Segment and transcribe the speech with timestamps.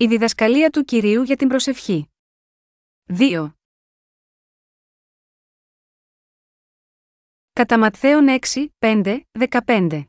[0.00, 2.10] Η διδασκαλία του κυρίου για την προσευχή.
[3.06, 3.52] 2.
[7.52, 9.20] Κατά Ματθαίον 6, 5,
[9.64, 10.04] 15.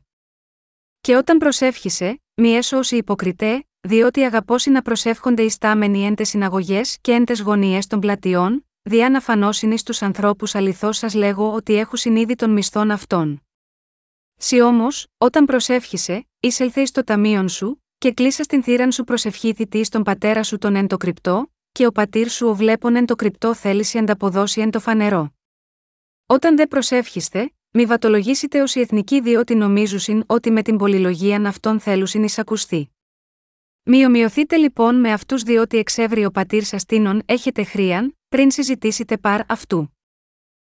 [1.00, 7.12] Και όταν προσεύχησε, μη έσω υποκριτέ, διότι αγαπώσει να προσεύχονται οι στάμενοι εν συναγωγές και
[7.12, 12.34] εν γωνίες των πλατιών, διά να φανώσιν στου ανθρώπους αληθώς σας λέγω ότι έχουν συνείδη
[12.34, 13.40] των μισθών αυτών.
[14.36, 19.84] Σι όμως, όταν προσεύχησε, εισελθε στο ταμείον σου, και κλείσα στην θύραν σου προσευχήθη τη
[19.84, 23.14] στον πατέρα σου τον εν το κρυπτό, και ο πατήρ σου ο βλέπον εν το
[23.14, 25.34] κρυπτό θέληση ανταποδώσει εν το φανερό.
[26.26, 31.80] Όταν δεν προσεύχεστε, μη βατολογήσετε ως οι εθνικοί διότι νομίζουσιν ότι με την πολυλογίαν αυτών
[31.80, 32.90] θέλουσιν εισακουστεί.
[33.82, 39.18] Μη ομοιωθείτε λοιπόν με αυτούς διότι εξεύρει ο πατήρ σας τίνον έχετε χρίαν, πριν συζητήσετε
[39.18, 39.94] παρ αυτού.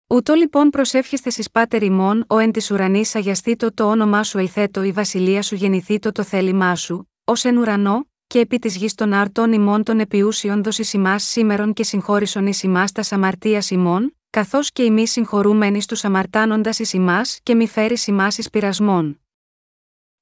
[0.06, 4.82] Ούτω λοιπόν προσεύχεστε στι πάτερ ημών, ο εν της ουρανής αγιαστήτω το όνομά σου ελθέτω
[4.82, 9.12] η βασιλεία σου γεννηθήτω το θέλημά σου, ως εν ουρανό, και επί της γης των
[9.12, 14.72] άρτων ημών των επιούσιων δώσει ημά σήμερον και συγχώρησον εις ημάς τα αμαρτία ημών, καθώς
[14.72, 19.20] και εμεί συγχωρούμενοι στους αμαρτάνοντας εις ημάς και μη φέρει ημά εις πειρασμών.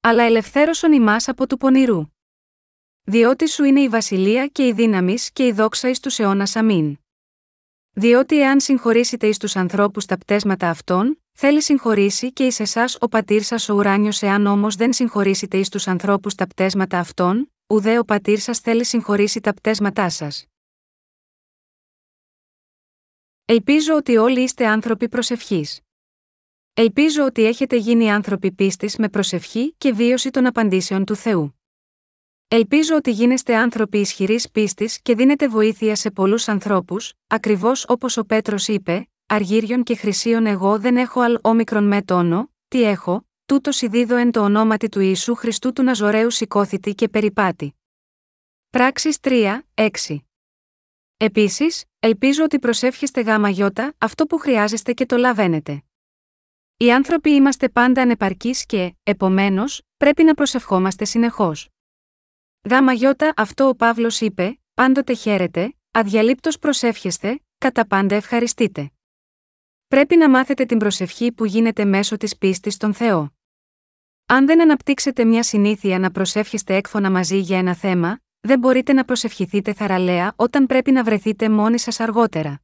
[0.01, 2.05] Αλλά ελευθέρωσον ημάς από του πονηρού.
[3.03, 6.97] Διότι σου είναι η βασιλεία και η δύναμη και η δόξα εις τους αιώνας αμήν.
[7.91, 13.07] Διότι εάν συγχωρήσετε εις τους ανθρώπους τα πτέσματα αυτών, θέλει συγχωρήσει και εις εσάς ο
[13.07, 17.99] πατήρ σας ο ουράνιος εάν όμως δεν συγχωρήσετε εις τους ανθρώπους τα πτέσματα αυτών, ουδέ
[17.99, 20.45] ο πατήρ σας θέλει συγχωρήσει τα πτέσματά σας.
[23.45, 25.79] Ελπίζω ότι όλοι είστε άνθρωποι προσευχής.
[26.73, 31.59] Ελπίζω ότι έχετε γίνει άνθρωποι πίστης με προσευχή και βίωση των απαντήσεων του Θεού.
[32.47, 38.25] Ελπίζω ότι γίνεστε άνθρωποι ισχυρής πίστης και δίνετε βοήθεια σε πολλούς ανθρώπους, ακριβώς όπως ο
[38.25, 43.81] Πέτρος είπε: Αργύριον και χρυσίων εγώ δεν έχω αλ όμικρον με τόνο, τι έχω, τούτος
[43.81, 47.75] ειδίδω εν το ονόματι του Ιησού Χριστού του Ναζωραίου σηκώθητη και περιπάτη.
[48.69, 49.89] Πράξεις 3, 6.
[51.17, 55.83] Επίσης, ελπίζω ότι προσεύχεστε γάμα γιώτα αυτό που χρειάζεστε και το λαβαίνετε.
[56.77, 61.69] Οι άνθρωποι είμαστε πάντα ανεπαρκείς και, επομένως, πρέπει να προσευχόμαστε συνεχώς.
[62.69, 68.91] Γάμα γιώτα αυτό ο Παύλος είπε, πάντοτε χαίρετε, αδιαλείπτως προσεύχεστε, κατά πάντα ευχαριστείτε.
[69.91, 73.33] Πρέπει να μάθετε την προσευχή που γίνεται μέσω της πίστης στον Θεό.
[74.25, 79.05] Αν δεν αναπτύξετε μια συνήθεια να προσεύχεστε έκφωνα μαζί για ένα θέμα, δεν μπορείτε να
[79.05, 82.61] προσευχηθείτε θαραλέα όταν πρέπει να βρεθείτε μόνοι σας αργότερα.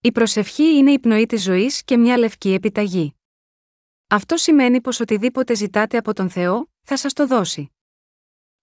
[0.00, 3.14] Η προσευχή είναι η πνοή της ζωής και μια λευκή επιταγή.
[4.08, 7.72] Αυτό σημαίνει πως οτιδήποτε ζητάτε από τον Θεό, θα σας το δώσει.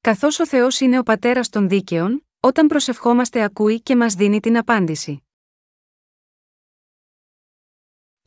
[0.02, 4.58] Καθώς ο Θεός είναι ο πατέρας των δίκαιων, όταν προσευχόμαστε ακούει και μας δίνει την
[4.58, 5.24] απάντηση.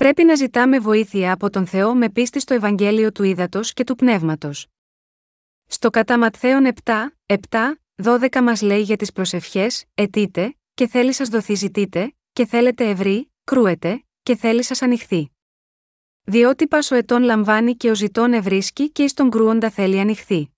[0.02, 3.94] Πρέπει να ζητάμε βοήθεια από τον Θεό με πίστη στο Ευαγγέλιο του Ήδατος και του
[3.94, 4.66] Πνεύματος.
[5.66, 6.92] Στο κατά Ματθαίον 7,
[7.26, 7.36] 7,
[8.02, 13.32] 12 μας λέει για τις προσευχές: Ετείτε, και θέλει σας δοθεί ζητείτε, και θέλετε ευρύ,
[13.44, 15.30] κρούετε, και θέλει σας ανοιχθεί.
[16.22, 20.52] Διότι πάσο ετών λαμβάνει και ο ζητών ευρίσκει και εις τον κρούοντα θέλει ανοιχθεί.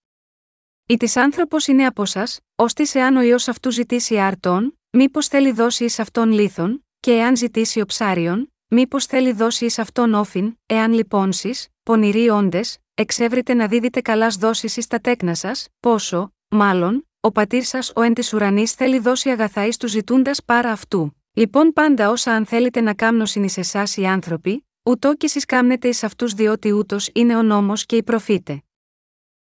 [0.87, 5.53] Η της άνθρωπος είναι από σας, ώστε εάν ο ιό αυτού ζητήσει άρτον, μήπως θέλει
[5.53, 10.59] δώσει εις αυτόν λίθον, και εάν ζητήσει ο ψάριον, μήπως θέλει δώσει εις αυτόν όφιν,
[10.67, 11.51] εάν λιπώνσει,
[11.83, 17.65] πονηροί όντες, εξεύρετε να δίδετε καλάς δώσει εις τα τέκνα σας, πόσο, μάλλον, ο πατήρ
[17.65, 21.17] σας ο εν της ουρανής θέλει δώσει αγαθά εις τους ζητούντας πάρα αυτού.
[21.33, 25.89] Λοιπόν πάντα όσα αν θέλετε να κάμνωσιν εις εσάς οι άνθρωποι, ούτω και εσείς κάμνετε
[25.89, 28.62] εις αυτούς διότι ούτως είναι ο νόμος και οι προφήτε.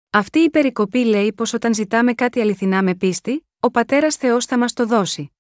[0.10, 4.58] Αυτή η περικοπή λέει πως όταν ζητάμε κάτι αληθινά με πίστη, ο πατέρας Θεός θα
[4.58, 5.32] μας το δώσει.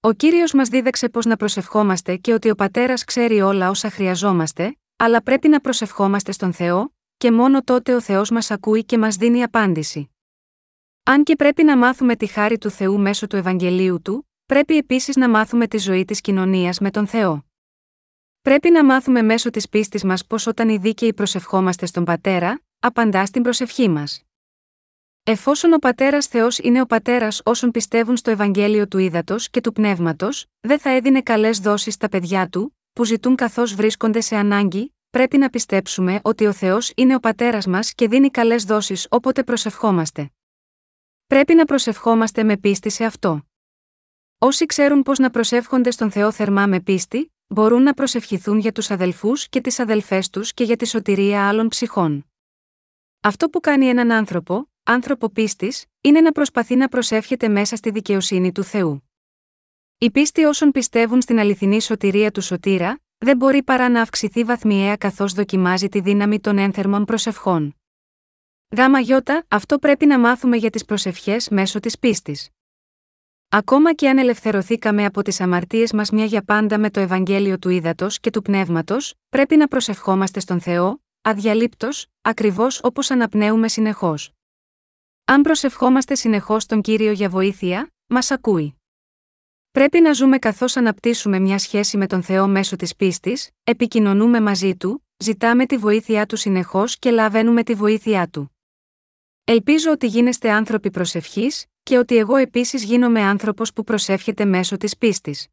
[0.00, 4.78] Ο κύριος μας δίδαξε πώς να προσευχόμαστε και ότι ο πατέρας ξέρει όλα όσα χρειαζόμαστε,
[4.96, 9.16] αλλά πρέπει να προσευχόμαστε στον Θεό, και μόνο τότε ο Θεός μας ακούει και μας
[9.16, 10.10] δίνει απάντηση.
[11.02, 15.16] Αν και πρέπει να μάθουμε τη χάρη του Θεού μέσω του Ευαγγελίου του, πρέπει επίσης
[15.16, 17.44] να μάθουμε τη ζωή της κοινωνίας με τον Θεό.
[18.40, 23.26] Πρέπει να μάθουμε μέσω της πίστης μας πως όταν οι δίκαιοι προσευχόμαστε στον Πατέρα, απαντά
[23.26, 24.27] στην προσευχή μας.
[25.30, 29.72] Εφόσον ο Πατέρας Θεός είναι ο Πατέρας όσων πιστεύουν στο Ευαγγέλιο του Ήδατος και του
[29.72, 34.94] Πνεύματος, δεν θα έδινε καλές δόσεις στα παιδιά του, που ζητούν καθώς βρίσκονται σε ανάγκη,
[35.10, 39.44] πρέπει να πιστέψουμε ότι ο Θεός είναι ο Πατέρας μας και δίνει καλές δόσεις όποτε
[39.44, 40.30] προσευχόμαστε.
[41.26, 43.42] Πρέπει να προσευχόμαστε με πίστη σε αυτό.
[44.38, 48.90] Όσοι ξέρουν πώς να προσεύχονται στον Θεό θερμά με πίστη, μπορούν να προσευχηθούν για τους
[48.90, 52.26] αδελφούς και τις αδελφές τους και για τη σωτηρία άλλων ψυχών.
[53.20, 58.52] Αυτό που κάνει έναν άνθρωπο, άνθρωπο πίστης, είναι να προσπαθεί να προσεύχεται μέσα στη δικαιοσύνη
[58.52, 59.10] του Θεού.
[59.98, 64.96] Η πίστη όσων πιστεύουν στην αληθινή σωτηρία του σωτήρα, δεν μπορεί παρά να αυξηθεί βαθμιαία
[64.96, 67.76] καθώς δοκιμάζει τη δύναμη των ένθερμων προσευχών.
[68.76, 72.48] Γάμα γιώτα, αυτό πρέπει να μάθουμε για τις προσευχές μέσω της πίστης.
[73.48, 77.68] Ακόμα και αν ελευθερωθήκαμε από τις αμαρτίες μας μια για πάντα με το Ευαγγέλιο του
[77.68, 84.32] Ήδατος και του Πνεύματος, πρέπει να προσευχόμαστε στον Θεό, αδιαλείπτος, ακριβώς όπως αναπνέουμε συνεχώς.
[85.30, 88.80] Αν προσευχόμαστε συνεχώς τον Κύριο για βοήθεια, μας ακούει.
[89.70, 94.76] Πρέπει να ζούμε καθώς αναπτύσσουμε μια σχέση με τον Θεό μέσω της πίστης, επικοινωνούμε μαζί
[94.76, 98.56] του, ζητάμε τη βοήθειά του συνεχώς και λαβαίνουμε τη βοήθειά του.
[99.44, 104.96] Ελπίζω ότι γίνεστε άνθρωποι προσευχής, και ότι εγώ επίσης γίνομαι άνθρωπος που προσεύχεται μέσω της
[104.96, 105.46] πίστης.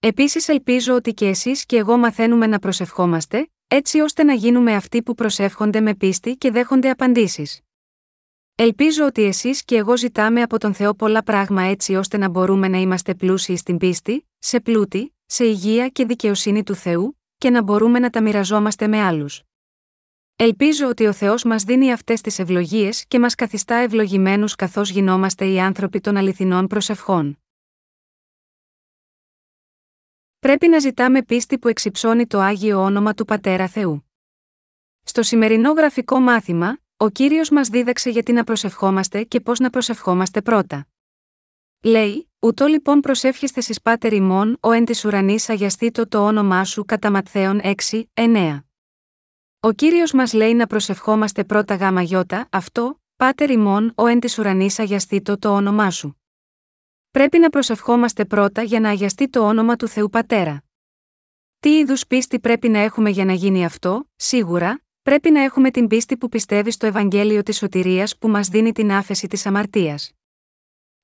[0.00, 5.02] Επίσης ελπίζω ότι και εσείς και εγώ μαθαίνουμε να προσευχόμαστε, έτσι ώστε να γίνουμε αυτοί
[5.02, 7.60] που προσεύχονται με πίστη και δέχονται απαντήσεις.
[8.58, 12.68] Ελπίζω ότι εσείς και εγώ ζητάμε από τον Θεό πολλά πράγμα έτσι ώστε να μπορούμε
[12.68, 17.62] να είμαστε πλούσιοι στην πίστη, σε πλούτη, σε υγεία και δικαιοσύνη του Θεού, και να
[17.62, 19.42] μπορούμε να τα μοιραζόμαστε με άλλους.
[20.36, 25.46] Ελπίζω ότι ο Θεός μας δίνει αυτές τις ευλογίες και μας καθιστά ευλογημένους καθώς γινόμαστε
[25.46, 27.38] οι άνθρωποι των αληθινών προσευχών.
[30.38, 34.10] Πρέπει να ζητάμε πίστη που εξυψώνει το άγιο όνομα του Πατέρα Θεού.
[35.02, 40.42] Στο σημερινό γραφικό μάθημα, ο κύριος μας δίδαξε γιατί να προσευχόμαστε και πώς να προσευχόμαστε
[40.42, 40.86] πρώτα.
[41.82, 46.84] Λέει, Ούτω λοιπόν προσεύχεστε στι πάτερ ημών, ο εν της ουρανής αγιαστήτω το όνομά σου
[46.84, 48.60] κατά Ματθαίων 6, 9.
[49.60, 54.38] Ο κύριος μας λέει να προσευχόμαστε πρώτα γάμα γιώτα, αυτό, πάτερ ημών, ο εν της
[54.38, 56.20] ουρανής αγιαστήτω το όνομά σου.
[57.10, 60.64] Πρέπει να προσευχόμαστε πρώτα για να αγιαστεί το όνομα του Θεού Πατέρα.
[61.58, 65.86] Τι είδους πίστη πρέπει να έχουμε για να γίνει αυτό, σίγουρα, πρέπει να έχουμε την
[65.86, 70.12] πίστη που πιστεύει στο Ευαγγέλιο της Σωτηρίας που μας δίνει την άφεση της αμαρτίας.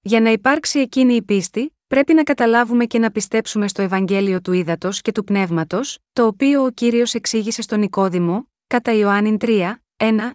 [0.01, 4.53] Για να υπάρξει εκείνη η πίστη, πρέπει να καταλάβουμε και να πιστέψουμε στο Ευαγγέλιο του
[4.53, 10.31] Ήδατος και του Πνεύματος, το οποίο ο κύριος εξήγησε στον Νικόδημο, κατά Ιωάννην 3, 1,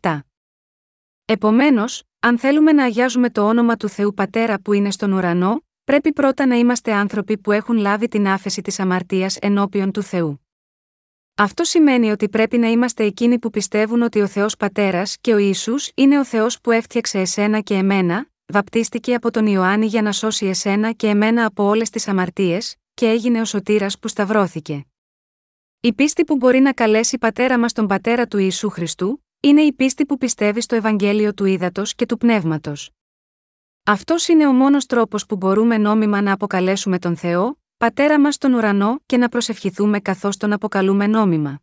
[0.00, 0.18] 17.
[1.24, 6.12] Επομένως, αν θέλουμε να αγιάζουμε το όνομα του Θεού Πατέρα που είναι στον ουρανό, πρέπει
[6.12, 10.41] πρώτα να είμαστε άνθρωποι που έχουν λάβει την άφεση της αμαρτίας ενώπιον του Θεού.
[11.34, 15.38] Αυτό σημαίνει ότι πρέπει να είμαστε εκείνοι που πιστεύουν ότι ο Θεός Πατέρας και ο
[15.38, 20.12] Ισού είναι ο Θεός που έφτιαξε εσένα και εμένα, βαπτίστηκε από τον Ιωάννη για να
[20.12, 24.86] σώσει εσένα και εμένα από όλες τις αμαρτίες, και έγινε ο σωτήρας που σταυρώθηκε.
[25.80, 29.72] Η πίστη που μπορεί να καλέσει πατέρα μας τον πατέρα του Ιησού Χριστού, είναι η
[29.72, 32.90] πίστη που πιστεύει στο Ευαγγέλιο του Ήδατος και του Πνεύματος.
[33.84, 38.52] Αυτός είναι ο μόνος τρόπος που μπορούμε νόμιμα να αποκαλέσουμε τον Θεό, Πατέρα μας στον
[38.52, 41.60] ουρανό και να προσευχηθούμε καθώς τον αποκαλούμε νόμιμα.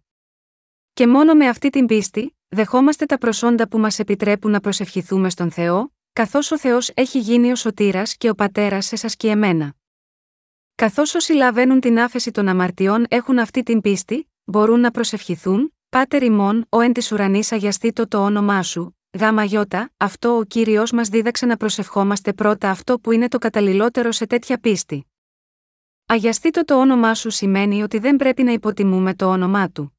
[0.93, 5.51] Και μόνο με αυτή την πίστη, δεχόμαστε τα προσόντα που μας επιτρέπουν να προσευχηθούμε στον
[5.51, 9.73] Θεό, καθώς ο Θεός έχει γίνει ο σωτήρας και ο πατέρας σε σας και εμένα.
[10.75, 16.23] Καθώς όσοι λαβαίνουν την άφεση των αμαρτιών έχουν αυτή την πίστη, μπορούν να προσευχηθούν, Πάτερ
[16.23, 21.09] ημών, ο εν της ουρανής αγιαστήτω το όνομά σου, γάμα γιώτα, αυτό ο κύριος μας
[21.09, 25.08] δίδαξε να προσευχόμαστε πρώτα αυτό που είναι το καταλληλότερο σε τέτοια πίστη.
[26.11, 29.97] Αγιαστήτω το όνομά σου σημαίνει ότι δεν πρέπει να υποτιμούμε το όνομά του.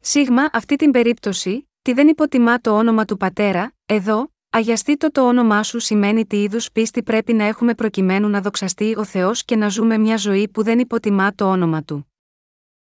[0.00, 5.62] Σίγμα, αυτή την περίπτωση, τι δεν υποτιμά το όνομα του πατέρα, εδώ, αγιαστήτω το όνομά
[5.62, 9.68] σου σημαίνει τι είδους πίστη πρέπει να έχουμε προκειμένου να δοξαστεί ο Θεός και να
[9.68, 12.12] ζούμε μια ζωή που δεν υποτιμά το όνομα του.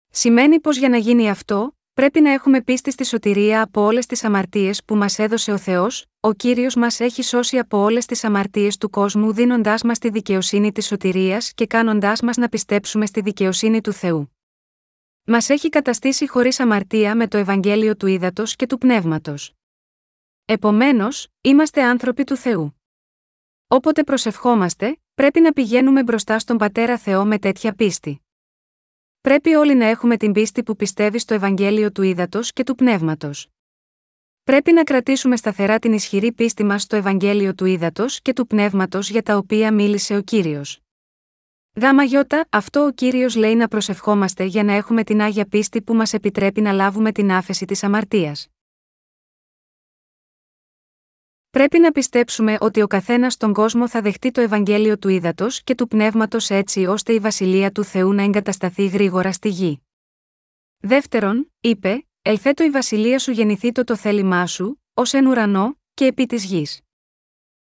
[0.10, 4.24] Σημαίνει πως για να γίνει αυτό, πρέπει να έχουμε πίστη στη σωτηρία από όλες τις
[4.24, 8.78] αμαρτίες που μας έδωσε ο Θεός, ο κύριος μας έχει σώσει από όλες τις αμαρτίες
[8.78, 13.82] του κόσμου δίνοντάς μας τη δικαιοσύνη της σωτηρίας και κάνοντάς μας να πιστέψουμε στη δικαιοσύνη
[13.82, 14.36] του Θεού.
[15.24, 19.54] Μας έχει καταστήσει χωρίς αμαρτία με το Ευαγγέλιο του Ήδατος και του Πνεύματος.
[20.46, 22.82] Επομένως, είμαστε άνθρωποι του Θεού.
[23.68, 28.22] Όποτε προσευχόμαστε, πρέπει να πηγαίνουμε μπροστά στον Πατέρα Θεό με τέτοια πίστη.
[29.22, 33.48] Πρέπει όλοι να έχουμε την πίστη που πιστεύει στο Ευαγγέλιο του Ήδατος και του Πνεύματος.
[34.44, 39.10] Πρέπει να κρατήσουμε σταθερά την ισχυρή πίστη μας στο Ευαγγέλιο του Ήδατος και του Πνεύματος
[39.10, 40.80] για τα οποία μίλησε ο κύριος.
[41.82, 45.94] Γάμα γιώτα, αυτό ο κύριος λέει να προσευχόμαστε για να έχουμε την άγια πίστη που
[45.94, 48.51] μας επιτρέπει να λάβουμε την άφεση της αμαρτίας.
[51.52, 55.76] Πρέπει να πιστέψουμε ότι ο καθένας στον κόσμο θα δεχτεί το Ευαγγέλιο του ύδατο και
[55.76, 59.82] του πνεύματος έτσι ώστε η βασιλεία του Θεού να εγκατασταθεί γρήγορα στη γη.
[60.80, 66.06] Δεύτερον, είπε, Ελθέτω η βασιλεία σου γεννηθεί το το θέλημά σου, ως εν ουρανό, και
[66.06, 66.82] επί της γης.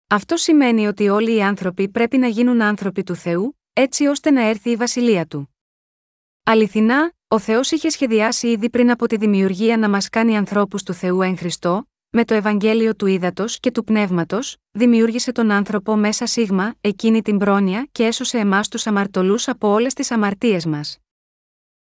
[0.07, 4.41] Αυτό σημαίνει ότι όλοι οι άνθρωποι πρέπει να γίνουν άνθρωποι του Θεού, έτσι ώστε να
[4.41, 5.55] έρθει η βασιλεία του.
[6.43, 10.93] Αληθινά, ο Θεός είχε σχεδιάσει ήδη πριν από τη δημιουργία να μας κάνει ανθρώπους του
[10.93, 16.25] Θεού εν Χριστώ, με το Ευαγγέλιο του Ήδατος και του Πνεύματος, δημιούργησε τον άνθρωπο μέσα
[16.25, 20.97] σίγμα, εκείνη την πρόνοια και έσωσε εμάς τους αμαρτωλούς από όλες τις αμαρτίες μας.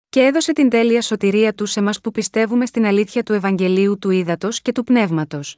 [0.09, 4.11] και έδωσε την τέλεια σωτηρία τους σε μα που πιστεύουμε στην αλήθεια του Ευαγγελίου του
[4.11, 5.57] Ήδατος και του Πνεύματος.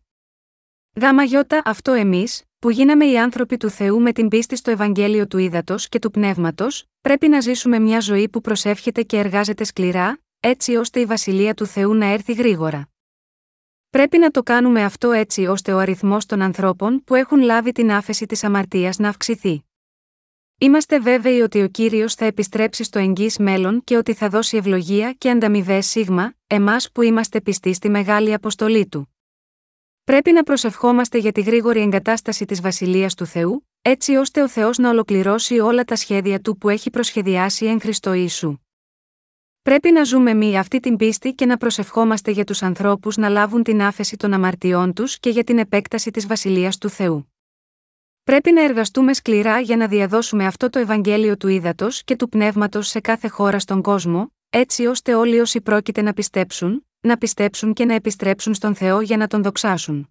[1.01, 5.27] Γάμα γιώτα αυτό εμείς, που γίναμε οι άνθρωποι του Θεού με την πίστη στο Ευαγγέλιο
[5.27, 10.21] του Ήδατος και του Πνεύματος, πρέπει να ζήσουμε μια ζωή που προσεύχεται και εργάζεται σκληρά,
[10.41, 12.90] έτσι ώστε η βασιλεία του Θεού να έρθει γρήγορα.
[13.91, 17.93] Πρέπει να το κάνουμε αυτό έτσι ώστε ο αριθμός των ανθρώπων που έχουν λάβει την
[17.93, 19.65] άφεση της αμαρτίας να αυξηθεί.
[20.59, 25.13] Είμαστε βέβαιοι ότι ο κύριος θα επιστρέψει στο εγγύς μέλλον και ότι θα δώσει ευλογία
[25.13, 29.15] και ανταμοιβέ σίγμα, εμάς που είμαστε πιστοί στη μεγάλη αποστολή του.
[30.05, 34.79] Πρέπει να προσευχόμαστε για τη γρήγορη εγκατάσταση της Βασιλείας του Θεού, έτσι ώστε ο Θεός
[34.79, 38.57] να ολοκληρώσει όλα τα σχέδια του που έχει προσχεδιάσει εν Χριστώ Ιησού.
[39.63, 43.63] Πρέπει να ζούμε μη αυτή την πίστη και να προσευχόμαστε για τους ανθρώπους να λάβουν
[43.63, 47.33] την άφεση των αμαρτιών τους και για την επέκταση της Βασιλείας του Θεού.
[48.23, 52.89] Πρέπει να εργαστούμε σκληρά για να διαδώσουμε αυτό το Ευαγγέλιο του ύδατο και του πνεύματος
[52.89, 57.85] σε κάθε χώρα στον κόσμο, έτσι ώστε όλοι όσοι πρόκειται να πιστέψουν, να πιστέψουν και
[57.85, 60.11] να επιστρέψουν στον Θεό για να τον δοξάσουν.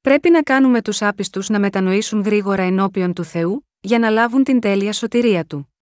[0.00, 4.60] Πρέπει να κάνουμε τους άπιστους να μετανοήσουν γρήγορα ενώπιον του Θεού, για να λάβουν την
[4.60, 5.74] τέλεια σωτηρία του.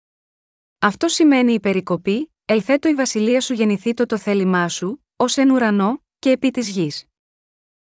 [0.80, 5.50] Αυτό σημαίνει η περικοπή, Ελθέτω η βασιλεία σου γεννηθεί το το θέλημά σου, ως εν
[5.50, 7.06] ουρανό, και επί της γης.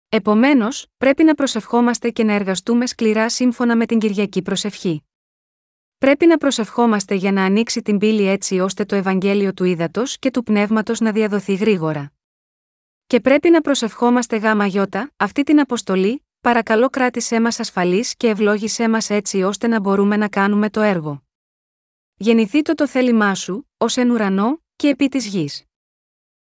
[0.08, 5.04] Επομένως, πρέπει να προσευχόμαστε και να εργαστούμε σκληρά σύμφωνα με την Κυριακή προσευχή.
[5.98, 10.30] Πρέπει να προσευχόμαστε για να ανοίξει την πύλη έτσι ώστε το Ευαγγέλιο του ύδατο και
[10.30, 12.12] του πνεύματος να διαδοθεί γρήγορα.
[13.06, 18.88] Και πρέπει να προσευχόμαστε γάμα γιώτα, αυτή την αποστολή, παρακαλώ κράτησέ μας ασφαλή και ευλόγησέ
[18.88, 21.25] μας έτσι ώστε να μπορούμε να κάνουμε το έργο.
[22.18, 25.64] Γεννηθεί το το θέλημά σου, ως εν ουρανό, και επί της γης.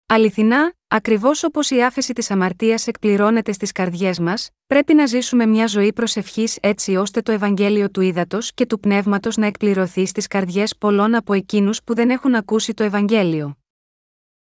[0.05, 5.67] Αληθινά, ακριβώς όπως η άφεση της αμαρτίας εκπληρώνεται στις καρδιές μας, πρέπει να ζήσουμε μια
[5.67, 10.77] ζωή προσευχής έτσι ώστε το Ευαγγέλιο του ύδατο και του πνεύματος να εκπληρωθεί στις καρδιές
[10.77, 13.57] πολλών από εκείνους που δεν έχουν ακούσει το Ευαγγέλιο.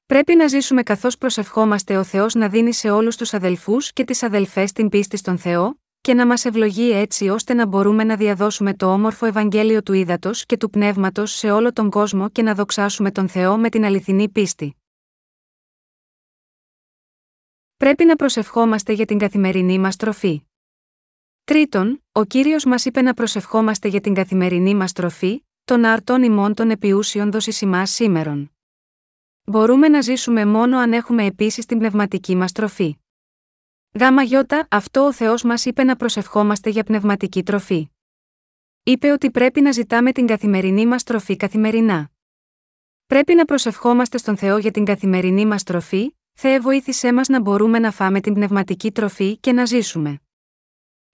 [0.05, 4.23] Πρέπει να ζήσουμε καθώς προσευχόμαστε ο Θεός να δίνει σε όλους τους αδελφούς και τις
[4.23, 8.73] αδελφές την πίστη στον Θεό, και να μας ευλογεί έτσι ώστε να μπορούμε να διαδώσουμε
[8.73, 13.11] το όμορφο Ευαγγέλιο του ύδατο και του πνεύματος σε όλο τον κόσμο και να δοξάσουμε
[13.11, 14.75] τον Θεό με την αληθινή πίστη.
[17.77, 20.41] Πρέπει να προσευχόμαστε για την καθημερινή μας τροφή.
[21.43, 26.53] Τρίτον, ο κύριος μας είπε να προσευχόμαστε για την καθημερινή μας τροφή, των αρτών ημών
[26.53, 28.51] των επιούσιων δοσισιμά σήμερον.
[29.43, 32.97] Μπορούμε να ζήσουμε μόνο αν έχουμε επίσης την πνευματική μας τροφή.
[33.91, 37.89] Γάμα γιώτα, αυτό ο Θεός μας είπε να προσευχόμαστε για πνευματική τροφή.
[38.83, 42.11] Είπε ότι πρέπει να ζητάμε την καθημερινή μας τροφή καθημερινά.
[43.05, 47.79] Πρέπει να προσευχόμαστε στον Θεό για την καθημερινή μας τροφή, Θεέ βοήθησέ μας να μπορούμε
[47.79, 50.21] να φάμε την πνευματική τροφή και να ζήσουμε.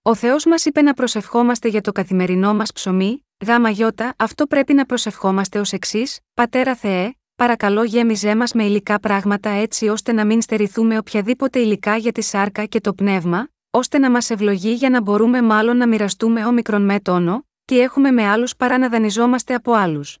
[0.02, 4.74] Ο Θεός μας είπε να προσευχόμαστε για το καθημερινό μας ψωμί, γάμα γιώτα, αυτό πρέπει
[4.74, 10.24] να προσευχόμαστε ως εξής: Πατέρα Θεέ, παρακαλώ γέμιζέ μας με υλικά πράγματα έτσι ώστε να
[10.24, 14.90] μην στερηθούμε οποιαδήποτε υλικά για τη σάρκα και το πνεύμα, ώστε να μας ευλογεί για
[14.90, 19.54] να μπορούμε μάλλον να μοιραστούμε όμικρον με τόνο, τι έχουμε με άλλους παρά να δανειζόμαστε
[19.54, 20.18] από άλλους.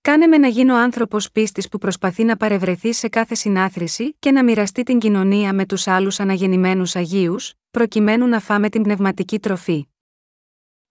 [0.00, 4.44] Κάνε με να γίνω άνθρωπος πίστης που προσπαθεί να παρευρεθεί σε κάθε συνάθρηση και να
[4.44, 9.91] μοιραστεί την κοινωνία με τους άλλους αναγεννημένους Αγίους, προκειμένου να φάμε την πνευματική τροφή.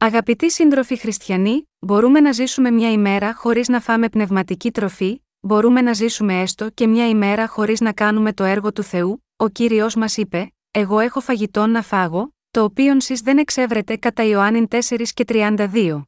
[0.04, 5.94] Αγαπητοί σύντροφοι χριστιανοί, μπορούμε να ζήσουμε μια ημέρα χωρίς να φάμε πνευματική τροφή, μπορούμε να
[5.94, 10.18] ζήσουμε έστω και μια ημέρα χωρίς να κάνουμε το έργο του Θεού, ο κύριος μας
[10.18, 14.80] είπε: Εγώ έχω φαγητό να φάγω, το οποίο σει δεν εξεύρετε κατά Ιωάννην 4
[15.14, 16.02] και 32.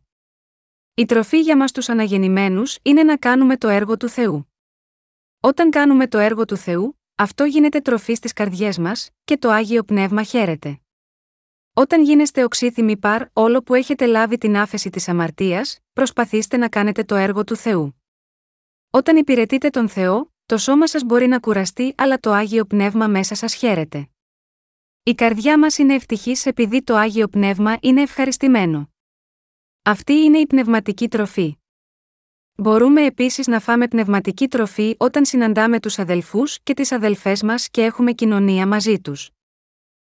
[0.94, 4.54] Η τροφή για μας τους αναγεννημένους είναι να κάνουμε το έργο του Θεού.
[5.40, 9.84] Όταν κάνουμε το έργο του Θεού, αυτό γίνεται τροφή στις καρδιές μας, και το άγιο
[9.84, 10.83] πνεύμα χαίρεται.
[11.76, 17.04] Όταν γίνεστε οξύθυμοι παρ όλο που έχετε λάβει την άφεση της αμαρτίας, προσπαθήστε να κάνετε
[17.04, 18.02] το έργο του Θεού.
[18.90, 23.36] Όταν υπηρετείτε τον Θεό, το σώμα σας μπορεί να κουραστεί, αλλά το άγιο πνεύμα μέσα
[23.36, 24.10] σας χαίρεται.
[25.04, 28.90] Η καρδιά μας είναι ευτυχής επειδή το άγιο πνεύμα είναι ευχαριστημένο.
[29.84, 31.58] Αυτή είναι η πνευματική τροφή.
[32.56, 37.84] Μπορούμε επίσης να φάμε πνευματική τροφή όταν συναντάμε τους αδελφούς και τις αδελφές μας και
[37.84, 39.32] έχουμε κοινωνία μαζί τους.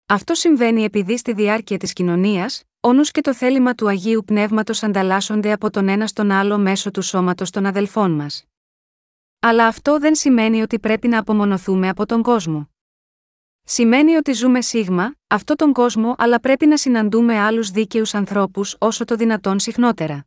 [0.07, 4.83] Αυτό συμβαίνει επειδή στη διάρκεια της κοινωνίας, ο νους και το θέλημα του Αγίου Πνεύματος
[4.83, 8.45] ανταλλάσσονται από τον ένα στον άλλο μέσω του σώματος των αδελφών μας.
[9.39, 12.69] Αλλά αυτό δεν σημαίνει ότι πρέπει να απομονωθούμε από τον κόσμο.
[13.63, 19.05] Σημαίνει ότι ζούμε σίγμα, αυτό τον κόσμο, αλλά πρέπει να συναντούμε άλλους δίκαιους ανθρώπους όσο
[19.05, 20.25] το δυνατόν συχνότερα.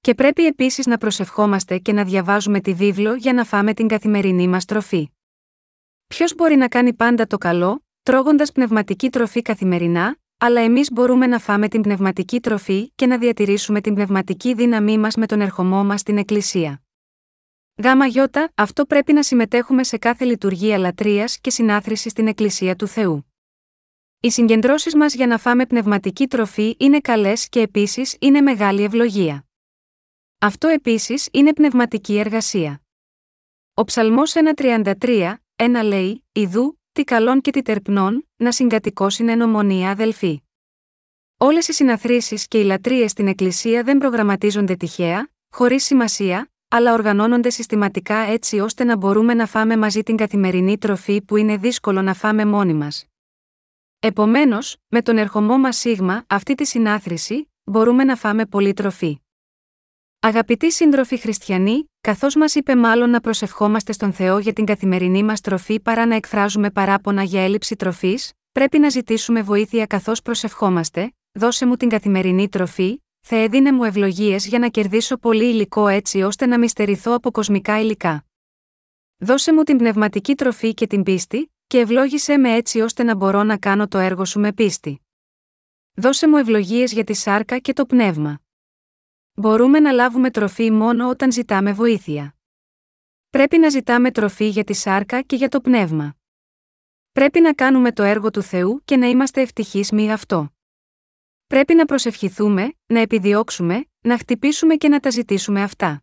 [0.00, 4.48] Και πρέπει επίσης να προσευχόμαστε και να διαβάζουμε τη βίβλο για να φάμε την καθημερινή
[4.48, 5.10] μας τροφή.
[6.06, 11.38] Ποιος μπορεί να κάνει πάντα το καλό, τρώγοντας πνευματική τροφή καθημερινά, αλλά εμείς μπορούμε να
[11.38, 16.00] φάμε την πνευματική τροφή και να διατηρήσουμε την πνευματική δύναμή μας με τον ερχομό μας
[16.00, 16.82] στην Εκκλησία.
[17.82, 22.86] Γάμα γιώτα, αυτό πρέπει να συμμετέχουμε σε κάθε λειτουργία λατρείας και συνάθρησης στην Εκκλησία του
[22.86, 23.32] Θεού.
[24.20, 29.46] Οι συγκεντρώσεις μας για να φάμε πνευματική τροφή είναι καλές και επίσης είναι μεγάλη ευλογία.
[30.38, 32.82] Αυτό επίσης είναι πνευματική εργασία.
[33.74, 39.90] Ο Ψαλμός 1.33, 1 λέει: Ιδού, τι καλών και τι τερπνών, να συγκατοικώσουν εν ομονία
[39.90, 40.42] αδελφοί.
[41.36, 47.50] Όλες οι συναθρήσεις και οι λατρείες στην Εκκλησία δεν προγραμματίζονται τυχαία, χωρίς σημασία, αλλά οργανώνονται
[47.50, 52.14] συστηματικά έτσι ώστε να μπορούμε να φάμε μαζί την καθημερινή τροφή που είναι δύσκολο να
[52.14, 53.04] φάμε μόνοι μας.
[54.00, 59.20] Επομένως, με τον ερχομό μας σίγμα, αυτή τη συνάθρηση, μπορούμε να φάμε πολύ τροφή.
[60.22, 65.40] Αγαπητοί σύντροφοι χριστιανοί, καθώς μας είπε μάλλον να προσευχόμαστε στον Θεό για την καθημερινή μας
[65.40, 71.66] τροφή παρά να εκφράζουμε παράπονα για έλλειψη τροφής, πρέπει να ζητήσουμε βοήθεια καθώς προσευχόμαστε, δώσε
[71.66, 76.46] μου την καθημερινή τροφή, Θεέ δίνε μου ευλογίες για να κερδίσω πολύ υλικό έτσι ώστε
[76.46, 78.24] να μη στερηθώ από κοσμικά υλικά.
[79.18, 83.42] Δώσε μου την πνευματική τροφή και την πίστη, και ευλόγησέ με έτσι ώστε να μπορώ
[83.42, 85.00] να κάνω το έργο σου με πίστη.
[85.94, 88.40] Δώσε μου ευλογίες για τη σάρκα και το πνεύμα.
[89.40, 92.34] Μπορούμε να λάβουμε τροφή μόνο όταν ζητάμε βοήθεια.
[93.30, 96.16] Πρέπει να ζητάμε τροφή για τη σάρκα και για το πνεύμα.
[97.12, 100.52] Πρέπει να κάνουμε το έργο του Θεού και να είμαστε ευτυχείς με αυτό.
[101.46, 106.02] Πρέπει να προσευχηθούμε, να επιδιώξουμε, να χτυπήσουμε και να τα ζητήσουμε αυτά.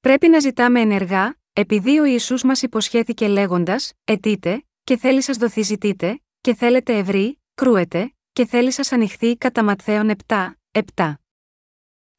[0.00, 5.62] Πρέπει να ζητάμε ενεργά, επειδή ο Ισού μας υποσχέθηκε λέγοντας: Ετείτε, και θέλει σας δοθεί
[5.62, 10.52] ζητείτε, και θέλετε ευρύ, κρούετε, και θέλει σας ανοιχθεί κατά Ματθαίων 7,
[10.94, 11.21] 7.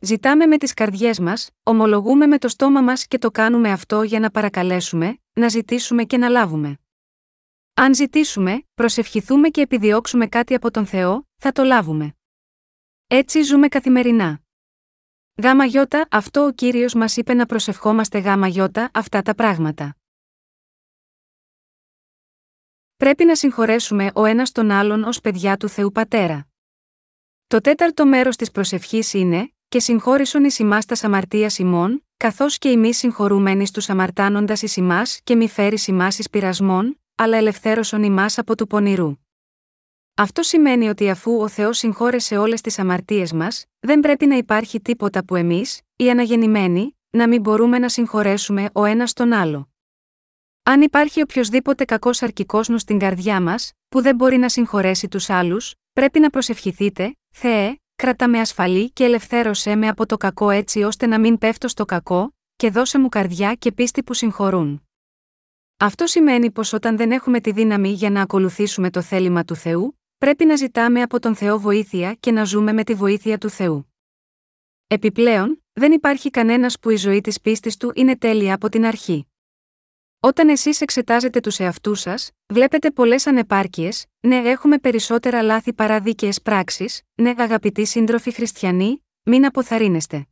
[0.06, 4.20] Ζητάμε με τις καρδιές μας, ομολογούμε με το στόμα μας και το κάνουμε αυτό για
[4.20, 6.80] να παρακαλέσουμε, να ζητήσουμε και να λάβουμε.
[7.74, 12.16] Αν ζητήσουμε, προσευχηθούμε και επιδιώξουμε κάτι από τον Θεό, θα το λάβουμε.
[13.08, 14.42] Έτσι ζούμε καθημερινά.
[15.44, 19.96] Γάμα γιώτα, αυτό ο κύριος μας είπε να προσευχόμαστε γάμα γιώτα αυτά τα πράγματα.
[22.96, 26.48] Πρέπει να συγχωρέσουμε ο ένας τον άλλον ως παιδιά του Θεού Πατέρα.
[27.48, 32.70] Το τέταρτο μέρος της προσευχής είναι, και συγχώρησον εις ημάς τα αμαρτία ημών, καθώς και
[32.70, 38.38] εμείς συγχωρούμενοι στους αμαρτάνοντας εις ημάς και μη φέρεις ημάς εις πειρασμών, αλλά ελευθέρωσον ημάς
[38.38, 39.16] από του πονηρού.
[40.16, 44.82] Αυτό σημαίνει ότι αφού ο Θεός συγχώρεσε όλες τις αμαρτίες μας, δεν πρέπει να υπάρχει
[44.82, 49.70] τίποτα που εμείς, οι αναγεννημένοι, να μην μπορούμε να συγχωρέσουμε ο ένας τον άλλο.
[50.64, 55.76] Αν υπάρχει οποιοδήποτε κακός αρκικός στην καρδιά μας, που δεν μπορεί να συγχωρέσει τους άλλους,
[55.94, 61.06] πρέπει να προσευχηθείτε, Θεέ, κράτα με ασφαλή και ελευθέρωσέ με από το κακό έτσι ώστε
[61.06, 64.88] να μην πέφτω στο κακό, και δώσε μου καρδιά και πίστη που συγχωρούν.
[65.78, 70.00] Αυτό σημαίνει πως όταν δεν έχουμε τη δύναμη για να ακολουθήσουμε το θέλημα του Θεού,
[70.18, 73.94] πρέπει να ζητάμε από τον Θεό βοήθεια και να ζούμε με τη βοήθεια του Θεού.
[74.88, 79.33] Επιπλέον, δεν υπάρχει κανένας που η ζωή της πίστης του είναι τέλεια από την αρχή.
[80.26, 86.42] Όταν εσείς εξετάζετε τους εαυτούς σας, βλέπετε πολλές ανεπάρκειες, ναι, έχουμε περισσότερα λάθη παρά δίκαιες
[86.42, 90.28] πράξεις, ναι, αγαπητοί σύντροφοι χριστιανοί, μην αποθαρρύνεστε.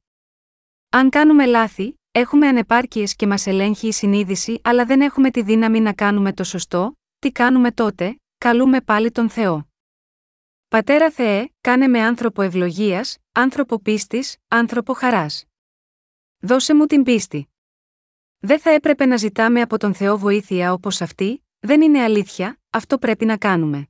[0.90, 5.80] Αν κάνουμε λάθη, έχουμε ανεπάρκειες και μας ελέγχει η συνείδηση, αλλά δεν έχουμε τη δύναμη
[5.80, 9.70] να κάνουμε το σωστό, τι κάνουμε τότε, καλούμε πάλι τον Θεό.
[10.68, 15.46] Πατέρα Θεέ, κάνε με άνθρωπο ευλογίας, άνθρωπο πίστης, άνθρωπο χαράς.
[16.40, 17.51] Δώσε μου την πίστη.
[18.44, 22.98] Δεν θα έπρεπε να ζητάμε από τον Θεό βοήθεια όπως αυτή, δεν είναι αλήθεια, αυτό
[22.98, 23.88] πρέπει να κάνουμε.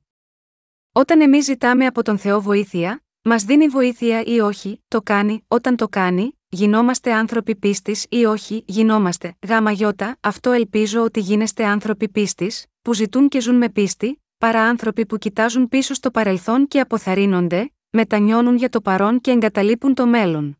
[0.92, 5.76] Όταν εμείς ζητάμε από τον Θεό βοήθεια, μας δίνει βοήθεια ή όχι, το κάνει, όταν
[5.76, 9.36] το κάνει, γινόμαστε άνθρωποι πίστης ή όχι, γινόμαστε.
[9.48, 14.62] Γάμα γιώτα, αυτό ελπίζω ότι γίνεστε άνθρωποι πίστης, που ζητούν και ζουν με πίστη, παρά
[14.62, 20.06] άνθρωποι που κοιτάζουν πίσω στο παρελθόν και αποθαρρύνονται, μετανιώνουν για το παρόν και εγκαταλείπουν το
[20.06, 20.58] μέλλον.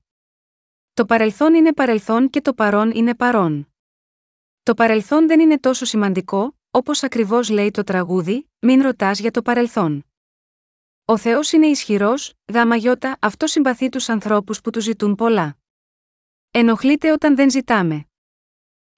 [0.95, 3.72] Το παρελθόν είναι παρελθόν και το παρόν είναι παρόν.
[4.63, 9.43] Το παρελθόν δεν είναι τόσο σημαντικό, όπως ακριβώς λέει το τραγούδι, μην ρωτάς για το
[9.43, 10.07] παρελθόν.
[11.05, 15.57] Ο Θεός είναι ισχυρός, γάμα γιώτα, αυτό συμπαθεί τους ανθρώπους που του ζητούν πολλά.
[16.51, 18.07] Ενοχλείται όταν δεν ζητάμε.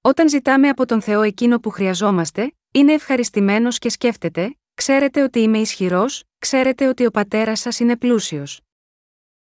[0.01, 5.59] Όταν ζητάμε από τον Θεό εκείνο που χρειαζόμαστε, είναι ευχαριστημένος και σκέφτεται, Ξέρετε ότι είμαι
[5.59, 8.61] ισχυρός, ξέρετε ότι ο πατέρας σας είναι πλούσιος.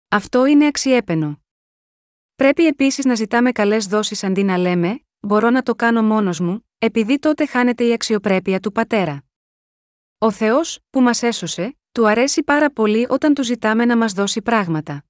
[0.08, 1.42] Αυτό είναι αξιέπαινο.
[2.34, 6.68] Πρέπει επίσης να ζητάμε καλές δόσεις αντί να λέμε, Μπορώ να το κάνω μόνος μου,
[6.78, 9.24] επειδή τότε χάνεται η αξιοπρέπεια του πατέρα.
[10.18, 14.42] Ο Θεός, που μας έσωσε, του αρέσει πάρα πολύ όταν του ζητάμε να μας δώσει
[14.42, 15.04] πράγματα.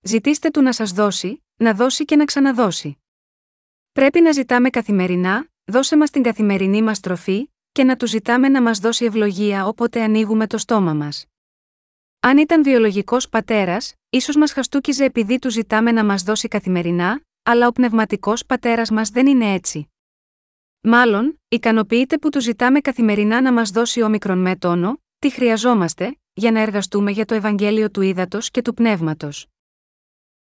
[0.00, 2.98] Ζητήστε του να σας δώσει, να δώσει και να ξαναδώσει.
[3.92, 8.62] Πρέπει να ζητάμε καθημερινά, δώσε μας την καθημερινή μας τροφή, και να του ζητάμε να
[8.62, 11.26] μας δώσει ευλογία όποτε ανοίγουμε το στόμα μας.
[12.20, 17.66] Αν ήταν βιολογικός πατέρας, ίσως μας χαστούκιζε επειδή του ζητάμε να μας δώσει καθημερινά, αλλά
[17.66, 19.86] ο πνευματικός πατέρας μας δεν είναι έτσι.
[20.80, 26.50] Μάλλον, ικανοποιείται που του ζητάμε καθημερινά να μας δώσει όμικρον με τόνο, τι χρειαζόμαστε, για
[26.50, 29.46] να εργαστούμε για το Ευαγγέλιο του Ήδατος και του Πνεύματος.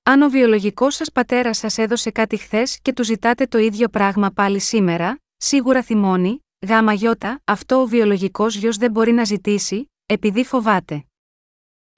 [0.03, 4.31] Αν ο βιολογικός σας πατέρας σας έδωσε κάτι χθες και του ζητάτε το ίδιο πράγμα
[4.31, 10.45] πάλι σήμερα, σίγουρα θυμώνει, γάμα γιώτα, αυτό ο βιολογικός γιος δεν μπορεί να ζητήσει, επειδή
[10.45, 11.07] φοβάται.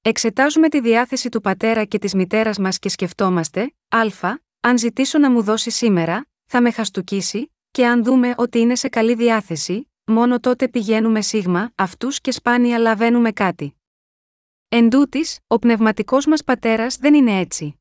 [0.02, 5.30] Εξετάζουμε τη διάθεση του πατέρα και της μητέρας μας και σκεφτόμαστε, Α, αν ζητήσω να
[5.30, 10.40] μου δώσει σήμερα, θα με χαστούκίσει, και αν δούμε ότι είναι σε καλή διάθεση, μόνο
[10.40, 13.74] τότε πηγαίνουμε σίγμα αυτούς και σπάνια λαβαίνουμε κάτι.
[14.68, 17.80] Εν τούτης, ο πνευματικός μας πατέρας δεν είναι έτσι.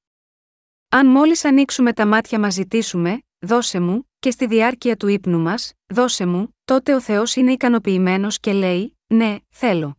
[0.89, 5.73] Αν μόλις ανοίξουμε τα μάτια μας ζητήσουμε, δώσε μου, και στη διάρκεια του ύπνου μας,
[5.87, 9.98] δώσε μου, τότε ο Θεός είναι ικανοποιημένος και λέει: Ναι, θέλω.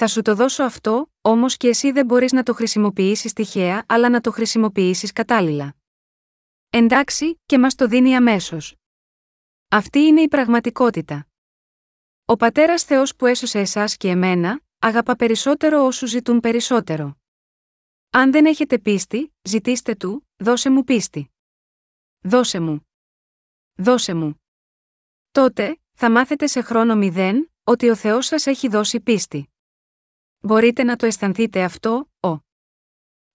[0.00, 4.08] Θα σου το δώσω αυτό, όμως και εσύ δεν μπορείς να το χρησιμοποιήσεις τυχαία, αλλά
[4.08, 5.76] να το χρησιμοποιήσεις κατάλληλα.
[6.70, 8.74] Εντάξει, και μας το δίνει αμέσως.
[9.68, 11.28] Αυτή είναι η πραγματικότητα.
[12.24, 17.16] Ο πατέρας Θεός που έσωσε εσάς και εμένα, αγαπά περισσότερο όσους ζητούν περισσότερο.
[18.10, 21.30] Αν δεν έχετε πίστη, ζητήστε του, δώσε μου πίστη.
[22.20, 22.88] Δώσε μου.
[23.74, 24.42] Δώσε μου.
[25.30, 29.48] Τότε, θα μάθετε σε χρόνο μηδέν, ότι ο Θεός σας έχει δώσει πίστη.
[30.40, 32.38] Μπορείτε να το αισθανθείτε αυτό, ο.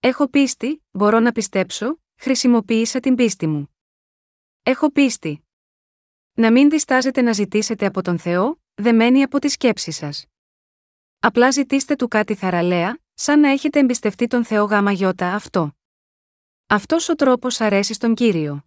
[0.00, 3.74] Έχω πίστη, μπορώ να πιστέψω, χρησιμοποίησα την πίστη μου.
[4.62, 5.44] Έχω πίστη.
[6.32, 10.26] Να μην διστάζετε να ζητήσετε από τον Θεό, δεμένη από τη σκέψη σας.
[11.18, 15.76] Απλά ζητήστε του κάτι θαραλέα, σαν να έχετε εμπιστευτεί τον Θεό γάμα γιώτα αυτό.
[16.66, 18.64] Αυτός ο τρόπος αρέσει στον κύριο.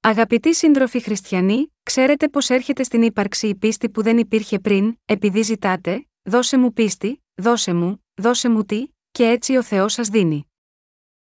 [0.00, 5.42] Αγαπητοί σύντροφοι χριστιανοί, ξέρετε πως έρχεται στην ύπαρξη η πίστη που δεν υπήρχε πριν, επειδή
[5.42, 10.50] ζητάτε, δώσε μου πίστη, δώσε μου, δώσε μου τι, και έτσι ο Θεός σας δίνει.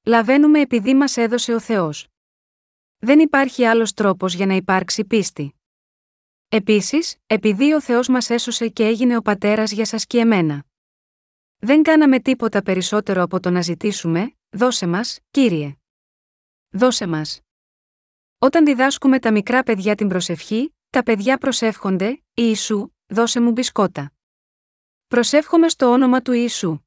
[0.03, 2.09] Λαβαίνουμε επειδή μας έδωσε ο Θεός.
[2.99, 5.55] Δεν υπάρχει άλλος τρόπος για να υπάρξει πίστη.
[6.49, 10.65] Επίσης, επειδή ο Θεός μας έσωσε και έγινε ο πατέρας για σας και εμένα.
[11.59, 15.77] Δεν κάναμε τίποτα περισσότερο από το να ζητήσουμε, δώσε μας, κύριε.
[16.71, 17.41] Δώσε μας.
[18.39, 24.13] Όταν διδάσκουμε τα μικρά παιδιά την προσευχή, τα παιδιά προσεύχονται, Ιησού, δώσε μου μπισκότα.
[25.15, 26.79] Προσεύχομαι στο όνομα του Ιησού.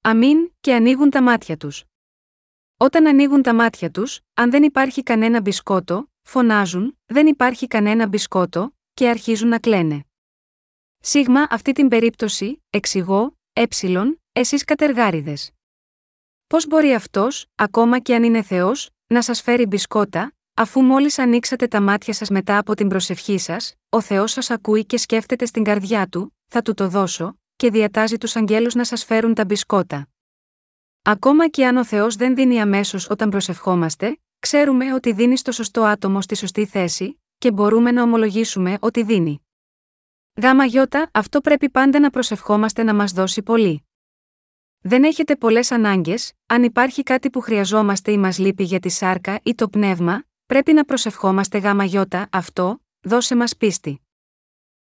[0.00, 1.84] Αμήν, και ανοίγουν τα μάτια τους.
[2.76, 8.76] Όταν ανοίγουν τα μάτια τους, αν δεν υπάρχει κανένα μπισκότο, φωνάζουν, δεν υπάρχει κανένα μπισκότο,
[8.94, 10.04] και αρχίζουν να κλαίνε.
[10.98, 13.62] Σίγμα αυτή την περίπτωση, εξηγώ, ε,
[14.32, 15.52] εσείς κατεργάριδες.
[16.46, 21.66] Πώς μπορεί αυτός, ακόμα και αν είναι Θεός, να σας φέρει μπισκότα, αφού μόλις ανοίξατε
[21.66, 25.64] τα μάτια σας μετά από την προσευχή σας, ο Θεός σας ακούει και σκέφτεται στην
[25.64, 30.08] καρδιά του, θα του το δώσω, και διατάζει τους αγγέλους να σας φέρουν τα μπισκότα.
[31.02, 35.82] Ακόμα και αν ο Θεός δεν δίνει αμέσως όταν προσευχόμαστε, ξέρουμε ότι δίνει στο σωστό
[35.82, 39.40] άτομο στη σωστή θέση, και μπορούμε να ομολογήσουμε ότι δίνει.
[40.42, 43.84] Γάμα γιώτα, αυτό πρέπει πάντα να προσευχόμαστε να μας δώσει πολύ.
[44.78, 49.40] Δεν έχετε πολλές ανάγκες, αν υπάρχει κάτι που χρειαζόμαστε ή μας λείπει για τη σάρκα
[49.42, 54.00] ή το πνεύμα, πρέπει να προσευχόμαστε γάμα γιώτα, αυτό, δώσε μας πίστη.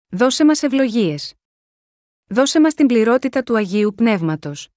[0.10, 1.36] Δώσε μας ευλογίες.
[2.34, 4.70] Δώσε μας την πληρότητα του Αγίου Πνεύματος.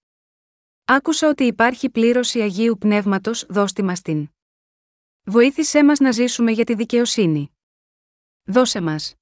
[0.84, 4.28] Άκουσα ότι υπάρχει πλήρωση Αγίου Πνεύματος, δώστη μας την.
[5.24, 7.56] Βοήθησέ μας να ζήσουμε για τη δικαιοσύνη.
[8.44, 9.14] Δώσε μας.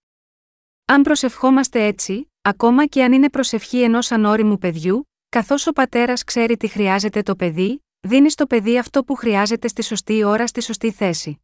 [0.84, 6.56] Αν προσευχόμαστε έτσι, ακόμα και αν είναι προσευχή ενός ανώριμου παιδιού, καθώς ο πατέρας ξέρει
[6.56, 10.92] τι χρειάζεται το παιδί, δίνει στο παιδί αυτό που χρειάζεται στη σωστή ώρα στη σωστή
[10.92, 11.40] θέση.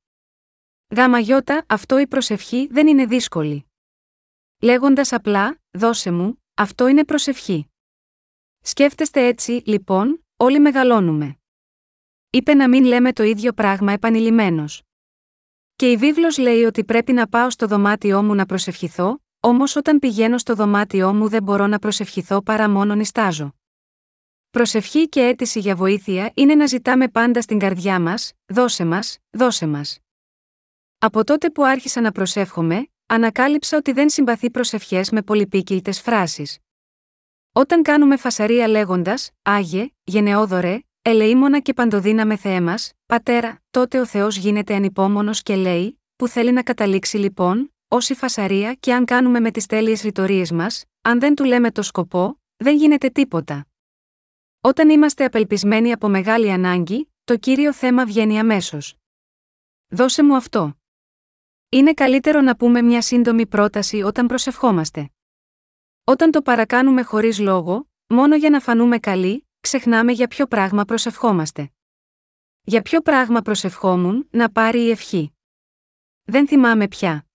[0.96, 3.66] Γάμα γιώτα, αυτό η προσευχή δεν είναι δύσκολη.
[4.62, 7.70] Λέγοντας απλά, δώσε μου, αυτό είναι προσευχή.
[8.60, 11.38] Σκέφτεστε έτσι, λοιπόν, όλοι μεγαλώνουμε.
[12.30, 14.82] Είπε να μην λέμε το ίδιο πράγμα επανειλημμένος.
[15.76, 19.98] Και η βίβλος λέει ότι πρέπει να πάω στο δωμάτιό μου να προσευχηθώ, όμως όταν
[19.98, 23.54] πηγαίνω στο δωμάτιό μου δεν μπορώ να προσευχηθώ παρά μόνο νιστάζω.
[24.50, 29.66] Προσευχή και αίτηση για βοήθεια είναι να ζητάμε πάντα στην καρδιά μας, δώσε μας, δώσε
[29.66, 29.98] μας.
[30.98, 36.58] Από τότε που άρχισα να προσεύχομαι, ανακάλυψα ότι δεν συμπαθεί προσευχέ με πολυπίκυλτες φράσεις.
[37.52, 44.36] Όταν κάνουμε φασαρία λέγοντας, Άγιε, γενναιόδωρε, ελεήμονα και παντοδύναμε Θεέ μας, Πατέρα, τότε ο Θεός
[44.36, 49.50] γίνεται ανυπόμονος και λέει, που θέλει να καταλήξει λοιπόν, όση φασαρία και αν κάνουμε με
[49.50, 53.66] τις τέλειες ρητορίες μας, αν δεν του λέμε το σκοπό, δεν γίνεται τίποτα.
[54.60, 58.94] Όταν είμαστε απελπισμένοι από μεγάλη ανάγκη, το κύριο θέμα βγαίνει αμέσως.
[59.88, 60.77] Δώσε μου αυτό.
[61.70, 65.10] Είναι καλύτερο να πούμε μια σύντομη πρόταση όταν προσευχόμαστε.
[66.04, 71.70] Όταν το παρακάνουμε χωρίς λόγο, μόνο για να φανούμε καλοί, ξεχνάμε για ποιο πράγμα προσευχόμαστε.
[72.62, 75.32] Για ποιο πράγμα προσευχόμουν να πάρει η ευχή.
[76.22, 77.26] Δεν θυμάμαι πια.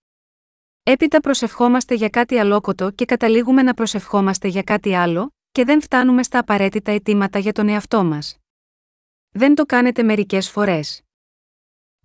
[0.84, 6.24] Έπειτα προσευχόμαστε για κάτι αλόκοτο και καταλήγουμε να προσευχόμαστε για κάτι άλλο, και δεν φτάνουμε
[6.24, 8.38] στα απαραίτητα αιτήματα για τον εαυτό μας.
[9.30, 11.02] Δεν το κάνετε μερικές φορές.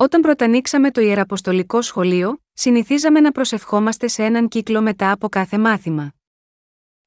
[0.01, 6.13] Όταν πρωτανοίξαμε το ιεραποστολικό σχολείο, συνηθίζαμε να προσευχόμαστε σε έναν κύκλο μετά από κάθε μάθημα.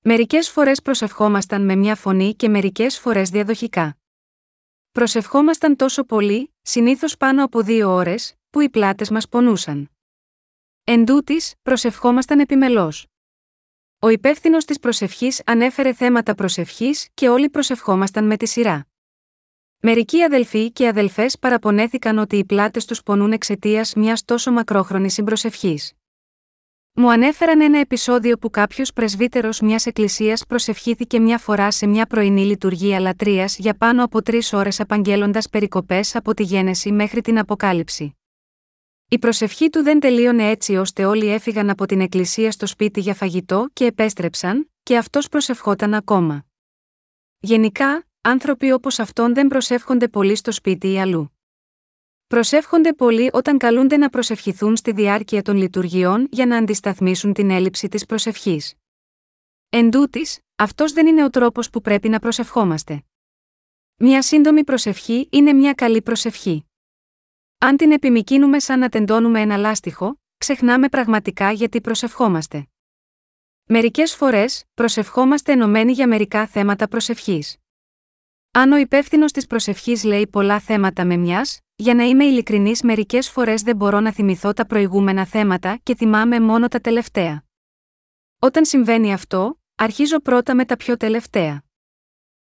[0.01, 3.97] Μερικές φορές προσευχόμασταν με μια φωνή και μερικές φορές διαδοχικά.
[4.91, 9.89] Προσευχόμασταν τόσο πολύ, συνήθως πάνω από δύο ώρες, που οι πλάτες μας πονούσαν.
[10.83, 13.05] Εν τούτης, προσευχόμασταν επιμελώς.
[13.99, 18.90] Ο υπεύθυνος της προσευχής ανέφερε θέματα προσευχής και όλοι προσευχόμασταν με τη σειρά.
[19.83, 25.93] Μερικοί αδελφοί και αδελφές παραπονέθηκαν ότι οι πλάτες τους πονούν εξαιτίας μιας τόσο μακρόχρονης συμπροσευχής.
[26.93, 32.45] Μου ανέφεραν ένα επεισόδιο που κάποιος πρεσβύτερος μιας εκκλησίας προσευχήθηκε μια φορά σε μια πρωινή
[32.45, 38.17] λειτουργία λατρείας για πάνω από τρεις ώρες απαγγέλλοντας περικοπές από τη γένεση μέχρι την αποκάλυψη.
[39.07, 43.13] Η προσευχή του δεν τελείωνε έτσι ώστε όλοι έφυγαν από την εκκλησία στο σπίτι για
[43.13, 46.45] φαγητό και επέστρεψαν, και αυτός προσευχόταν ακόμα.
[47.39, 51.35] Γενικά, άνθρωποι όπως αυτόν δεν προσεύχονται πολύ στο σπίτι ή αλλού.
[52.27, 57.87] Προσεύχονται πολύ όταν καλούνται να προσευχηθούν στη διάρκεια των λειτουργιών για να αντισταθμίσουν την έλλειψη
[57.87, 58.73] της προσευχής.
[59.69, 63.03] Εν τούτης, αυτός δεν είναι ο τρόπος που πρέπει να προσευχόμαστε.
[63.95, 66.65] Μια σύντομη προσευχή είναι μια καλή προσευχή.
[67.57, 72.67] Αν την επιμικίνουμε σαν να τεντώνουμε ένα λάστιχο, ξεχνάμε πραγματικά γιατί προσευχόμαστε.
[73.63, 77.60] Μερικές φορές, προσευχόμαστε ενωμένοι για μερικά θέματα προσευχής.
[78.53, 83.29] Αν ο υπεύθυνος της προσευχής λέει πολλά θέματα με μιας, για να είμαι ειλικρινής, μερικές
[83.29, 87.43] φορές δεν μπορώ να θυμηθώ τα προηγούμενα θέματα και θυμάμαι μόνο τα τελευταία.
[88.39, 91.63] Όταν συμβαίνει αυτό, αρχίζω πρώτα με τα πιο τελευταία.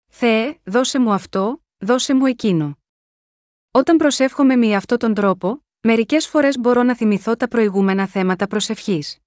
[0.08, 2.78] Θεέ, δώσε μου αυτό, δώσε μου εκείνο.
[3.70, 9.18] Όταν προσεύχομαι με αυτόν τον τρόπο, μερικές φορές μπορώ να θυμηθώ τα προηγούμενα θέματα προσευχής.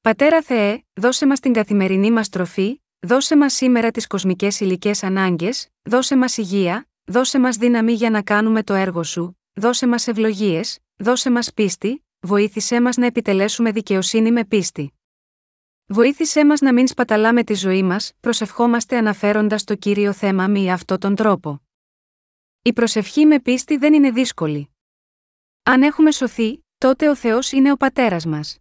[0.00, 5.68] Πατέρα Θεέ, δώσε μας την καθημερινή μας τροφή, δώσε μας σήμερα τις κοσμικές υλικές ανάγκες,
[5.82, 10.78] δώσε μας υγεία, δώσε μας δύναμη για να κάνουμε το έργο σου, δώσε μας ευλογίες,
[10.96, 14.92] δώσε μας πίστη, βοήθησέ μας να επιτελέσουμε δικαιοσύνη με πίστη.
[15.86, 20.98] Βοήθησέ μας να μην σπαταλάμε τη ζωή μας, προσευχόμαστε αναφέροντας το κύριο θέμα με αυτόν
[20.98, 21.62] τον τρόπο.
[22.62, 24.70] Η προσευχή με πίστη δεν είναι δύσκολη.
[25.62, 28.58] Αν έχουμε σωθεί, τότε ο Θεός είναι ο πατέρας μας.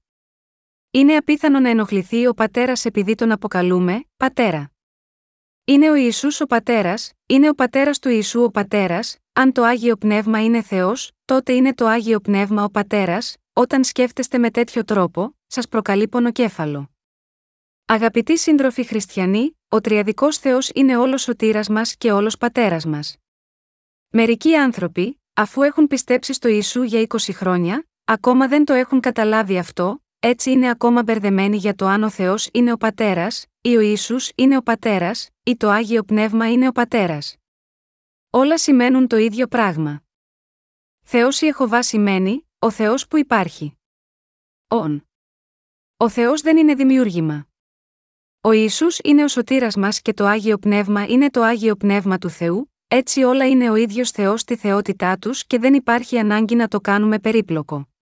[0.96, 4.72] Είναι απίθανο να ενοχληθεί ο πατέρας επειδή τον αποκαλούμε πατέρα.
[5.66, 9.96] Είναι ο Ισού ο πατέρας, είναι ο πατέρας του Ιησού ο πατέρας, αν το άγιο
[9.96, 15.38] πνεύμα είναι Θεός, τότε είναι το άγιο πνεύμα ο πατέρας, όταν σκέφτεστε με τέτοιο τρόπο,
[15.48, 16.90] σας προκαλεί πονοκέφαλο.
[17.86, 23.18] Αγαπητοί σύντροφοι χριστιανοί, ο τριαδικός Θεός είναι όλος ο τύρας μας και όλος πατέρας μας.
[24.10, 29.58] Μερικοί άνθρωποι, αφού έχουν πιστέψει στο Ιησού για 20 χρόνια, ακόμα δεν το έχουν καταλάβει
[29.58, 33.80] αυτό, έτσι είναι ακόμα μπερδεμένοι για το αν ο Θεός είναι ο πατέρας, ή ο
[33.80, 37.36] Ισού είναι ο πατέρας, ή το άγιο πνεύμα είναι ο πατέρας.
[38.30, 40.04] Όλα σημαίνουν το ίδιο πράγμα.
[41.02, 43.78] Θεός ή Εχοβά σημαίνει, ο Θεός που υπάρχει.
[44.68, 45.08] Ον.
[45.98, 47.48] Ο Θεός δεν είναι δημιούργημα.
[48.42, 52.30] Ο Ιησούς είναι ο σωτήρας μας και το Άγιο Πνεύμα είναι το Άγιο Πνεύμα του
[52.30, 56.68] Θεού, έτσι όλα είναι ο ίδιος Θεός στη θεότητά τους και δεν υπάρχει ανάγκη να
[56.68, 57.95] το κάνουμε περίπλοκο.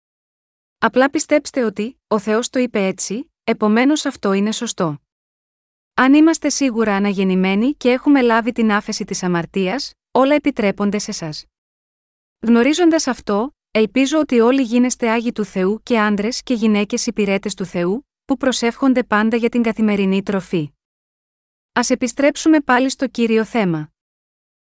[0.84, 5.02] Απλά πιστέψτε ότι, ο Θεός το είπε έτσι, επομένως αυτό είναι σωστό.
[5.94, 11.30] Αν είμαστε σίγουρα αναγεννημένοι και έχουμε λάβει την άφεση της αμαρτίας, όλα επιτρέπονται σε εσά.
[12.40, 17.66] Γνωρίζοντας αυτό, ελπίζω ότι όλοι γίνεστε άγιοι του Θεού και άντρες και γυναίκες υπηρέτες του
[17.66, 20.72] Θεού, που προσεύχονται πάντα για την καθημερινή τροφή.
[21.72, 23.92] Α επιστρέψουμε πάλι στο κύριο θέμα.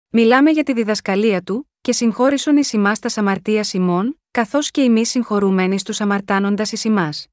[0.09, 5.07] Μιλάμε για τη διδασκαλία του, και συγχώρησον εις ημάς τα αμαρτία ημών, καθώς και εμεί
[5.07, 7.27] συγχωρούμενοι στους αμαρτάνοντας εις ημάς.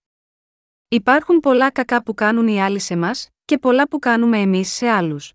[0.88, 3.12] Υπάρχουν πολλά κακά που κάνουν οι άλλοι σε εμά,
[3.46, 5.34] και πολλά που κάνουμε εμείς σε άλλους.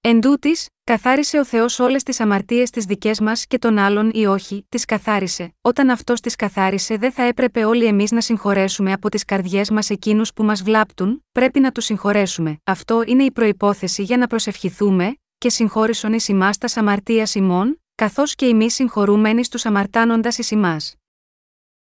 [0.00, 4.26] Εν τούτης, καθάρισε ο Θεός όλες τις αμαρτίες τις δικές μας και των άλλων ή
[4.26, 5.54] όχι, τις καθάρισε.
[5.60, 9.90] Όταν αυτός τις καθάρισε, δεν θα έπρεπε όλοι εμείς να συγχωρέσουμε από τις καρδιές μας
[9.90, 12.56] εκείνους που μας βλάπτουν, πρέπει να τους συγχωρέσουμε.
[12.64, 18.34] Αυτό είναι η προπόθεση για να προσευχηθούμε, και συγχώρησον εις ημάς τας αμαρτίας ημών, καθώς
[18.34, 20.94] και εμείς συγχωρούμενοι στους αμαρτάνοντας εις ημάς.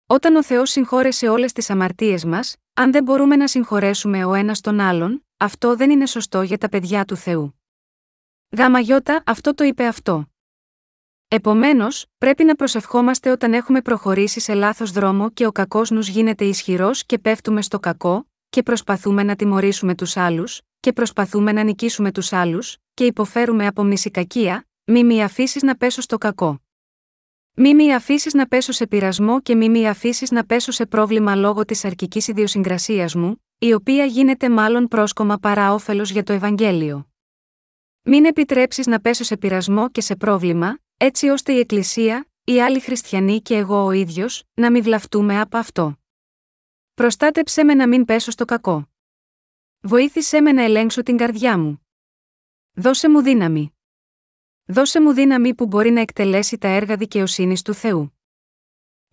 [0.08, 4.62] Όταν ο Θεός συγχώρεσε όλες τις αμαρτίες μας, αν δεν μπορούμε να συγχωρέσουμε ο ένας
[4.62, 7.62] τον άλλον, αυτό δεν είναι σωστό για τα παιδιά του Θεού.
[8.58, 10.28] Γάμα γιώτα, αυτό το είπε αυτό.
[11.28, 16.46] Επομένως, πρέπει να προσευχόμαστε όταν έχουμε προχωρήσει σε λάθος δρόμο και ο κακός νους γίνεται
[16.46, 22.12] ισχυρός και πέφτουμε στο κακό, και προσπαθούμε να τιμωρήσουμε τους άλλους, και προσπαθούμε να νικήσουμε
[22.12, 26.62] τους άλλους, και υποφέρουμε από μνησικακία, μη μη αφήσεις να πέσω στο κακό.
[27.54, 31.36] Μη μη αφήσεις να πέσω σε πειρασμό και μη μη αφήσεις να πέσω σε πρόβλημα
[31.36, 37.08] λόγω της αρκική ιδιοσυγκρασίας μου, η οποία γίνεται μάλλον πρόσκομα παρά όφελος για το Ευαγγέλιο.
[38.02, 42.80] Μην επιτρέψεις να πέσω σε πειρασμό και σε πρόβλημα, έτσι ώστε η Εκκλησία, οι άλλοι
[42.80, 45.98] χριστιανοί και εγώ ο ίδιος, να μην βλαφτούμε από αυτό.
[46.94, 48.90] Προστάτεψέ με να μην πέσω στο κακό.
[49.82, 51.88] Βοήθησέ με να ελέγξω την καρδιά μου.
[52.74, 53.77] Δώσε μου δύναμη.
[54.70, 58.18] Δώσε μου δύναμη που μπορεί να εκτελέσει τα έργα δικαιοσύνης του Θεού.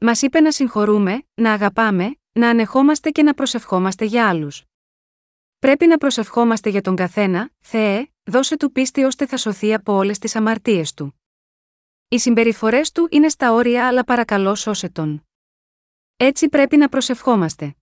[0.00, 4.64] Μας είπε να συγχωρούμε, να αγαπάμε, να ανεχόμαστε και να προσευχόμαστε για άλλους.
[5.58, 10.18] Πρέπει να προσευχόμαστε για τον καθένα, Θεέ, δώσε του πίστη ώστε θα σωθεί από όλες
[10.18, 11.20] τις αμαρτίες του.
[12.08, 15.26] Οι συμπεριφορές του είναι στα όρια, αλλά παρακαλώ σώσε τον.
[16.16, 17.76] Έτσι πρέπει να προσευχόμαστε.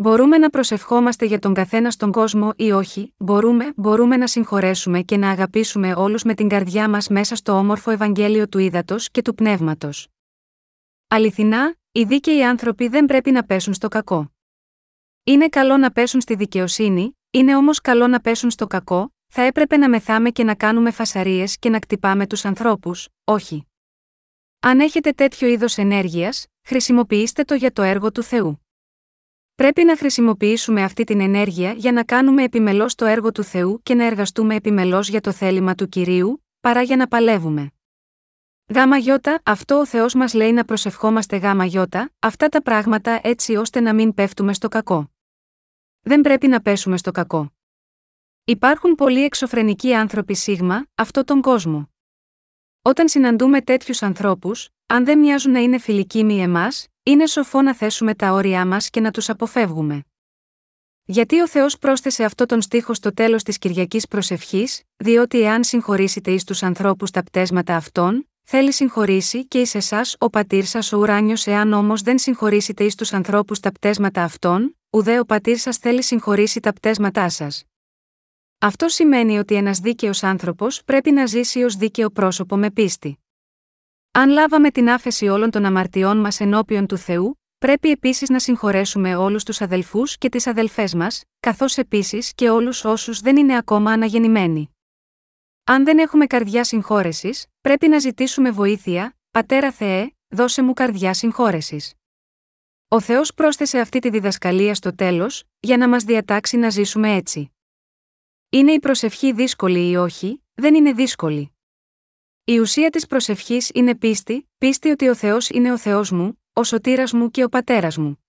[0.00, 5.16] Μπορούμε να προσευχόμαστε για τον καθένα στον κόσμο ή όχι, μπορούμε, μπορούμε να συγχωρέσουμε και
[5.16, 9.34] να αγαπήσουμε όλους με την καρδιά μας μέσα στο όμορφο Ευαγγέλιο του ύδατο και του
[9.34, 10.08] πνεύματος.
[11.08, 14.32] Αληθινά, οι δίκαιοι άνθρωποι δεν πρέπει να πέσουν στο κακό.
[15.24, 19.76] Είναι καλό να πέσουν στη δικαιοσύνη, είναι όμως καλό να πέσουν στο κακό, θα έπρεπε
[19.76, 23.66] να μεθάμε και να κάνουμε φασαρίες και να κτυπάμε τους ανθρώπους, όχι.
[24.60, 28.60] Αν έχετε τέτοιο είδος ενέργειας, χρησιμοποιήστε το για το έργο του Θεού.
[29.60, 33.94] Πρέπει να χρησιμοποιήσουμε αυτή την ενέργεια για να κάνουμε επιμελώς το έργο του Θεού και
[33.94, 37.70] να εργαστούμε επιμελώς για το θέλημα του κυρίου, παρά για να παλεύουμε.
[38.74, 43.56] Γάμα γιώτα, αυτό ο Θεός μας λέει να προσευχόμαστε γάμα γιώτα, αυτά τα πράγματα έτσι
[43.56, 45.10] ώστε να μην πέφτουμε στο κακό.
[46.00, 47.52] Δεν πρέπει να πέσουμε στο κακό.
[48.44, 51.90] Υπάρχουν πολλοί εξωφρενικοί άνθρωποι σίγμα, αυτό τον κόσμο.
[52.82, 57.74] Όταν συναντούμε τέτοιους ανθρώπους, αν δεν μοιάζουν να είναι φιλικοί μη εμάς, είναι σοφό να
[57.74, 60.04] θέσουμε τα όρια μας και να τους αποφεύγουμε.
[61.04, 66.30] Γιατί ο Θεός πρόσθεσε αυτό τον στίχο στο τέλος της Κυριακής Προσευχής, διότι εάν συγχωρήσετε
[66.30, 70.98] εις τους ανθρώπους τα πτέσματα αυτών, θέλει συγχωρήσει και εις εσάς ο πατήρ σας ο
[70.98, 75.76] ουράνιος, εάν όμως δεν συγχωρήσετε εις τους ανθρώπους τα πτέσματα αυτών, ουδέ ο πατήρ σας
[75.76, 77.64] θέλει συγχωρήσει τα πτέσματά σας.
[78.58, 83.19] Αυτό σημαίνει ότι ένας δίκαιος άνθρωπος πρέπει να ζήσει ως δίκαιο πρόσωπο με πίστη.
[84.12, 89.16] Αν λάβαμε την άφεση όλων των αμαρτιών μας ενώπιον του Θεού, πρέπει επίσης να συγχωρέσουμε
[89.16, 93.92] όλους τους αδελφούς και τις αδελφές μας, καθώς επίσης και όλους όσους δεν είναι ακόμα
[93.92, 94.70] αναγεννημένοι.
[95.64, 101.94] Αν δεν έχουμε καρδιά συγχώρεσης, πρέπει να ζητήσουμε βοήθεια, Πατέρα Θεέ, δώσε μου καρδιά συγχώρεσης.
[102.88, 107.52] Ο Θεός πρόσθεσε αυτή τη διδασκαλία στο τέλος, για να μας διατάξει να ζήσουμε έτσι.
[108.50, 111.54] Είναι η προσευχή δύσκολη ή όχι, δεν είναι δύσκολη.
[112.50, 116.64] Η ουσία της προσευχής είναι πίστη, πίστη ότι ο Θεός είναι ο Θεός μου, ο
[116.64, 118.24] σωτήρας μου και ο πατέρας μου.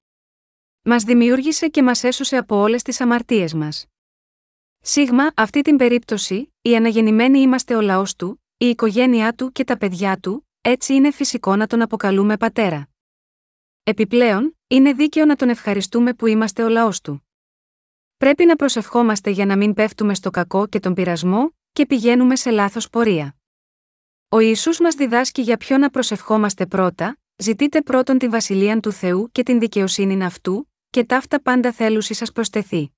[0.81, 3.85] Μας δημιούργησε και μας έσωσε από όλες τις αμαρτίες μας.
[4.79, 9.77] Σίγμα, αυτή την περίπτωση, οι αναγεννημένοι είμαστε ο λαός του, η οικογένειά του και τα
[9.77, 12.89] παιδιά του, έτσι είναι φυσικό να τον αποκαλούμε πατέρα.
[13.83, 17.27] Επιπλέον, είναι δίκαιο να τον ευχαριστούμε που είμαστε ο λαός του.
[18.17, 22.51] Πρέπει να προσευχόμαστε για να μην πέφτουμε στο κακό και τον πειρασμό, και πηγαίνουμε σε
[22.51, 23.35] λάθος πορεία.
[24.33, 29.29] Ο Ιησούς μας διδάσκει για ποιο να προσευχόμαστε πρώτα, ζητείτε πρώτον τη βασιλεία του Θεού
[29.31, 32.91] και την δικαιοσύνη αυτού, και ταύτα πάντα θέλουσι σας προστεθεί.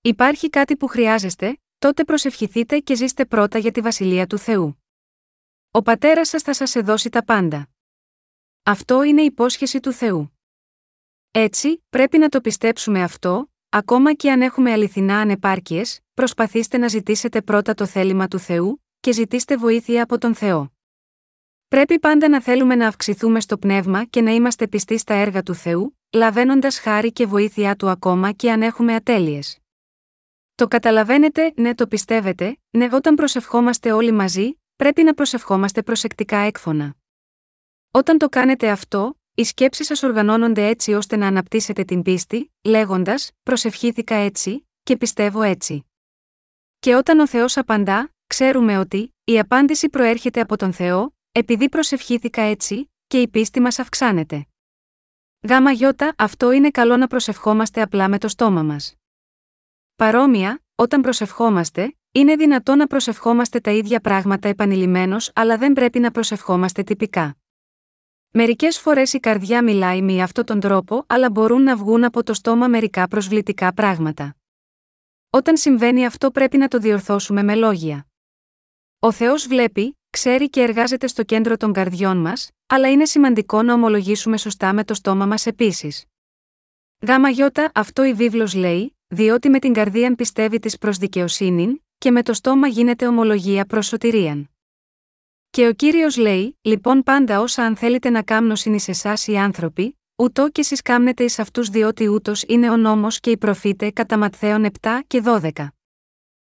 [0.00, 4.82] Υπάρχει κάτι που χρειάζεστε, τότε προσευχηθείτε και ζήστε πρώτα για τη βασιλεία του Θεού.
[5.70, 7.68] Ο πατέρας σας θα σας δώσει τα πάντα.
[8.62, 10.38] Αυτό είναι η υπόσχεση του Θεού.
[11.30, 17.42] Έτσι, πρέπει να το πιστέψουμε αυτό, ακόμα και αν έχουμε αληθινά ανεπάρκειες, προσπαθήστε να ζητήσετε
[17.42, 20.72] πρώτα το θέλημα του Θεού, και ζητήστε βοήθεια από τον Θεό.
[21.68, 25.54] Πρέπει πάντα να θέλουμε να αυξηθούμε στο πνεύμα και να είμαστε πιστοί στα έργα του
[25.54, 29.58] Θεού, λαβαίνοντας χάρη και βοήθειά του ακόμα και αν έχουμε ατέλειες.
[30.54, 36.94] Το καταλαβαίνετε, ναι, το πιστεύετε, ναι, όταν προσευχόμαστε όλοι μαζί, πρέπει να προσευχόμαστε προσεκτικά έκφωνα.
[37.90, 43.30] Όταν το κάνετε αυτό, οι σκέψεις σας οργανώνονται έτσι ώστε να αναπτύσσετε την πίστη, λέγοντας:
[43.42, 45.86] Προσευχήθηκα έτσι, και πιστεύω έτσι.
[46.78, 52.42] Και όταν ο Θεός απαντά, ξέρουμε ότι η απάντηση προέρχεται από τον Θεό, επειδή προσευχήθηκα
[52.42, 54.46] έτσι, και η πίστη μας αυξάνεται.
[55.48, 58.94] Γάμα γιώτα, αυτό είναι καλό να προσευχόμαστε απλά με το στόμα μας.
[59.96, 66.10] Παρόμοια, όταν προσευχόμαστε, είναι δυνατό να προσευχόμαστε τα ίδια πράγματα επανειλημμένω, αλλά δεν πρέπει να
[66.10, 67.36] προσευχόμαστε τυπικά.
[68.30, 72.34] Μερικές φορές η καρδιά μιλάει με αυτόν τον τρόπο, αλλά μπορούν να βγουν από το
[72.34, 74.36] στόμα μερικά προσβλητικά πράγματα.
[75.30, 78.06] Όταν συμβαίνει αυτό πρέπει να το διορθώσουμε με λόγια.
[79.00, 83.74] Ο Θεός βλέπει, ξέρει και εργάζεται στο κέντρο των καρδιών μας, αλλά είναι σημαντικό να
[83.74, 86.04] ομολογήσουμε σωστά με το στόμα μας επίσης.
[87.06, 92.10] Γάμα γιώτα, αυτό η βίβλος λέει, διότι με την καρδία πιστεύει της προς δικαιοσύνη, και
[92.10, 94.50] με το στόμα γίνεται ομολογία προς σωτηρίαν.
[95.50, 99.98] Και ο κύριος λέει: Λοιπόν, πάντα όσα αν θέλετε να κάμνωσιν εις εσάς οι άνθρωποι,
[100.16, 104.18] ούτω και εσείς κάμνετε εις αυτούς διότι ούτως είναι ο νόμος και οι προφήτε κατά
[104.18, 105.50] Ματθαίων 7 και 12.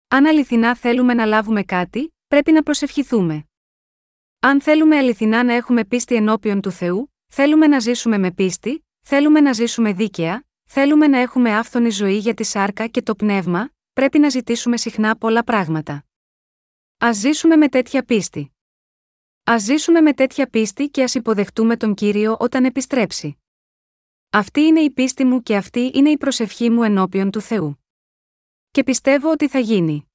[0.08, 3.44] Αν αληθινά θέλουμε να λάβουμε κάτι, πρέπει να προσευχηθούμε.
[4.40, 9.40] Αν θέλουμε αληθινά να έχουμε πίστη ενώπιον του Θεού, θέλουμε να ζήσουμε με πίστη, θέλουμε
[9.40, 14.20] να ζήσουμε δίκαια, θέλουμε να έχουμε άφθονη ζωή για τη σάρκα και το πνεύμα, πρέπει
[14.20, 16.06] να ζητήσουμε συχνά πολλά πράγματα.
[17.06, 18.52] Α ζήσουμε με τέτοια πίστη.
[19.52, 23.38] Α ζήσουμε με τέτοια πίστη και ας υποδεχτούμε τον κύριο όταν επιστρέψει.
[24.30, 27.84] Αυτή είναι η πίστη μου και αυτή είναι η προσευχή μου ενώπιον του Θεού.
[28.72, 30.09] Και πιστεύω ότι θα γίνει.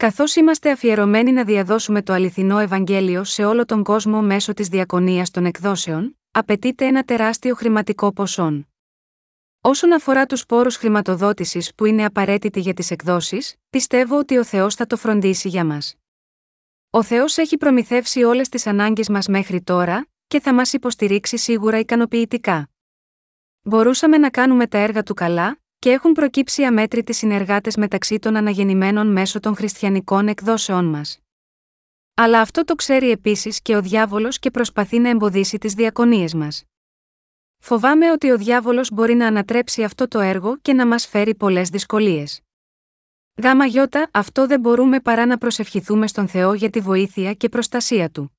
[0.00, 5.30] Καθώς είμαστε αφιερωμένοι να διαδώσουμε το αληθινό Ευαγγέλιο σε όλο τον κόσμο μέσω της διακονίας
[5.30, 8.66] των εκδόσεων, απαιτείται ένα τεράστιο χρηματικό ποσό.
[9.60, 14.74] Όσον αφορά τους πόρους χρηματοδότησης που είναι απαραίτητοι για τις εκδόσεις, πιστεύω ότι ο Θεός
[14.74, 15.94] θα το φροντίσει για μας.
[16.90, 21.78] Ο Θεός έχει προμηθεύσει όλες τις ανάγκες μας μέχρι τώρα, και θα μας υποστηρίξει σίγουρα
[21.78, 22.70] ικανοποιητικά.
[23.62, 29.12] Μπορούσαμε να κάνουμε τα έργα του καλά, και έχουν προκύψει αμέτρητοι συνεργάτες μεταξύ των αναγεννημένων
[29.12, 31.18] μέσω των χριστιανικών εκδόσεών μας.
[32.14, 36.64] Αλλά αυτό το ξέρει επίσης και ο διάβολος και προσπαθεί να εμποδίσει τις διακονίες μας.
[37.58, 41.68] Φοβάμαι ότι ο διάβολος μπορεί να ανατρέψει αυτό το έργο και να μας φέρει πολλές
[41.68, 42.40] δυσκολίες.
[43.42, 48.10] Γάμα γιώτα, αυτό δεν μπορούμε παρά να προσευχηθούμε στον Θεό για τη βοήθεια και προστασία
[48.10, 48.38] του.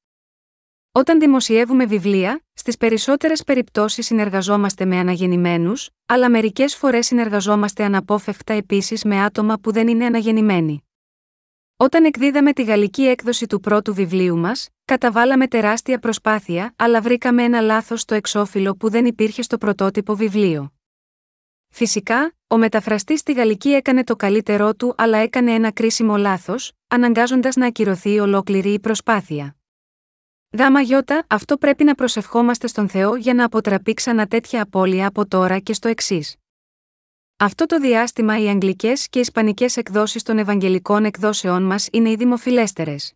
[0.91, 9.03] Όταν δημοσιεύουμε βιβλία, στις περισσότερες περιπτώσεις συνεργαζόμαστε με αναγεννημένους, αλλά μερικές φορές συνεργαζόμαστε αναπόφευκτα επίσης
[9.03, 10.83] με άτομα που δεν είναι αναγεννημένοι.
[11.77, 17.61] Όταν εκδίδαμε τη γαλλική έκδοση του πρώτου βιβλίου μας, καταβάλαμε τεράστια προσπάθεια, αλλά βρήκαμε ένα
[17.61, 20.73] λάθος στο εξώφυλλο που δεν υπήρχε στο πρωτότυπο βιβλίο.
[21.69, 27.55] Φυσικά, ο μεταφραστής στη γαλλική έκανε το καλύτερό του, αλλά έκανε ένα κρίσιμο λάθος, αναγκάζοντας
[27.55, 29.55] να ακυρωθεί ολόκληρη η προσπάθεια.
[30.53, 35.27] Δάμα γιώτα, αυτό πρέπει να προσευχόμαστε στον Θεό για να αποτραπεί ξανά τέτοια απώλεια από
[35.27, 36.35] τώρα και στο εξής.
[37.37, 43.13] Αυτό το διάστημα οι αγγλικές και ισπανικές εκδόσεις των Ευαγγελικών εκδόσεών μας είναι οι δημοφιλέστερες.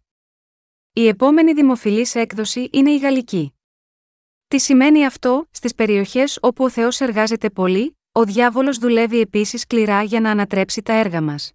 [0.94, 3.54] Η επόμενη δημοφιλής έκδοση είναι η γαλλική.
[4.48, 10.04] Τι σημαίνει αυτό, στις περιοχές όπου ο Θεός εργάζεται πολύ, ο διάβολος δουλεύει επίσης σκληρά
[10.04, 11.55] για να ανατρέψει τα έργα μας.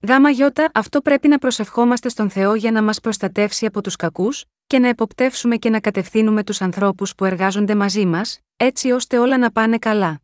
[0.00, 4.44] Γάμα γιώτα, αυτό πρέπει να προσευχόμαστε στον Θεό για να μας προστατεύσει από τους κακούς,
[4.66, 9.38] και να εποπτεύσουμε και να κατευθύνουμε τους ανθρώπους που εργάζονται μαζί μας, έτσι ώστε όλα
[9.38, 10.20] να πάνε καλά.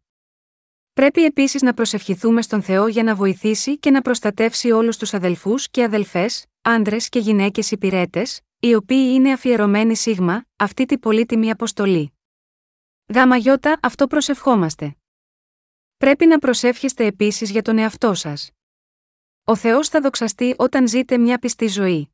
[0.93, 5.71] Πρέπει επίσης να προσευχηθούμε στον Θεό για να βοηθήσει και να προστατεύσει όλους τους αδελφούς
[5.71, 12.13] και αδελφές, άντρες και γυναίκες υπηρέτες, οι οποίοι είναι αφιερωμένοι σίγμα, αυτή τη πολύτιμη αποστολή.
[13.15, 14.97] Γάμα γιώτα, αυτό προσευχόμαστε.
[15.97, 18.54] Πρέπει να προσεύχεστε επίσης για τον εαυτό σας.
[19.47, 22.09] Ο Θεός θα δοξαστεί όταν ζείτε μια πιστή ζωή.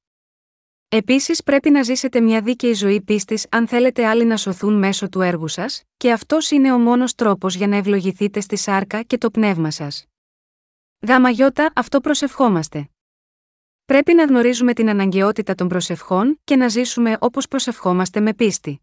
[0.89, 5.21] Επίσης πρέπει να ζήσετε μια δίκαιη ζωή πίστης αν θέλετε άλλοι να σωθούν μέσω του
[5.21, 9.31] έργου σας, και αυτός είναι ο μόνος τρόπος για να ευλογηθείτε στη σάρκα και το
[9.31, 10.07] πνεύμα σας.
[11.07, 12.91] Γάμα γιώτα, αυτό προσευχόμαστε.
[13.85, 18.81] Πρέπει να γνωρίζουμε την αναγκαιότητα των προσευχών και να ζήσουμε όπως προσευχόμαστε με πίστη.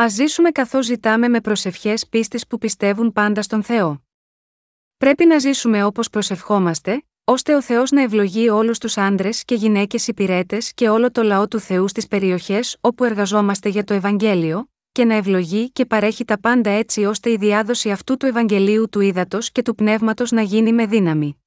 [0.00, 4.02] Α ζήσουμε καθώς ζητάμε με προσευχές πίστης που πιστεύουν πάντα στον Θεό.
[4.96, 10.08] Πρέπει να ζήσουμε όπως προσευχόμαστε, ώστε ο Θεός να ευλογεί όλους τους άντρες και γυναίκες
[10.08, 15.04] υπηρέτες και όλο το λαό του Θεού στις περιοχές όπου εργαζόμαστε για το Ευαγγέλιο, και
[15.04, 19.38] να ευλογεί και παρέχει τα πάντα έτσι ώστε η διάδοση αυτού του Ευαγγελίου του ύδατο
[19.52, 21.39] και του πνεύματος να γίνει με δύναμη.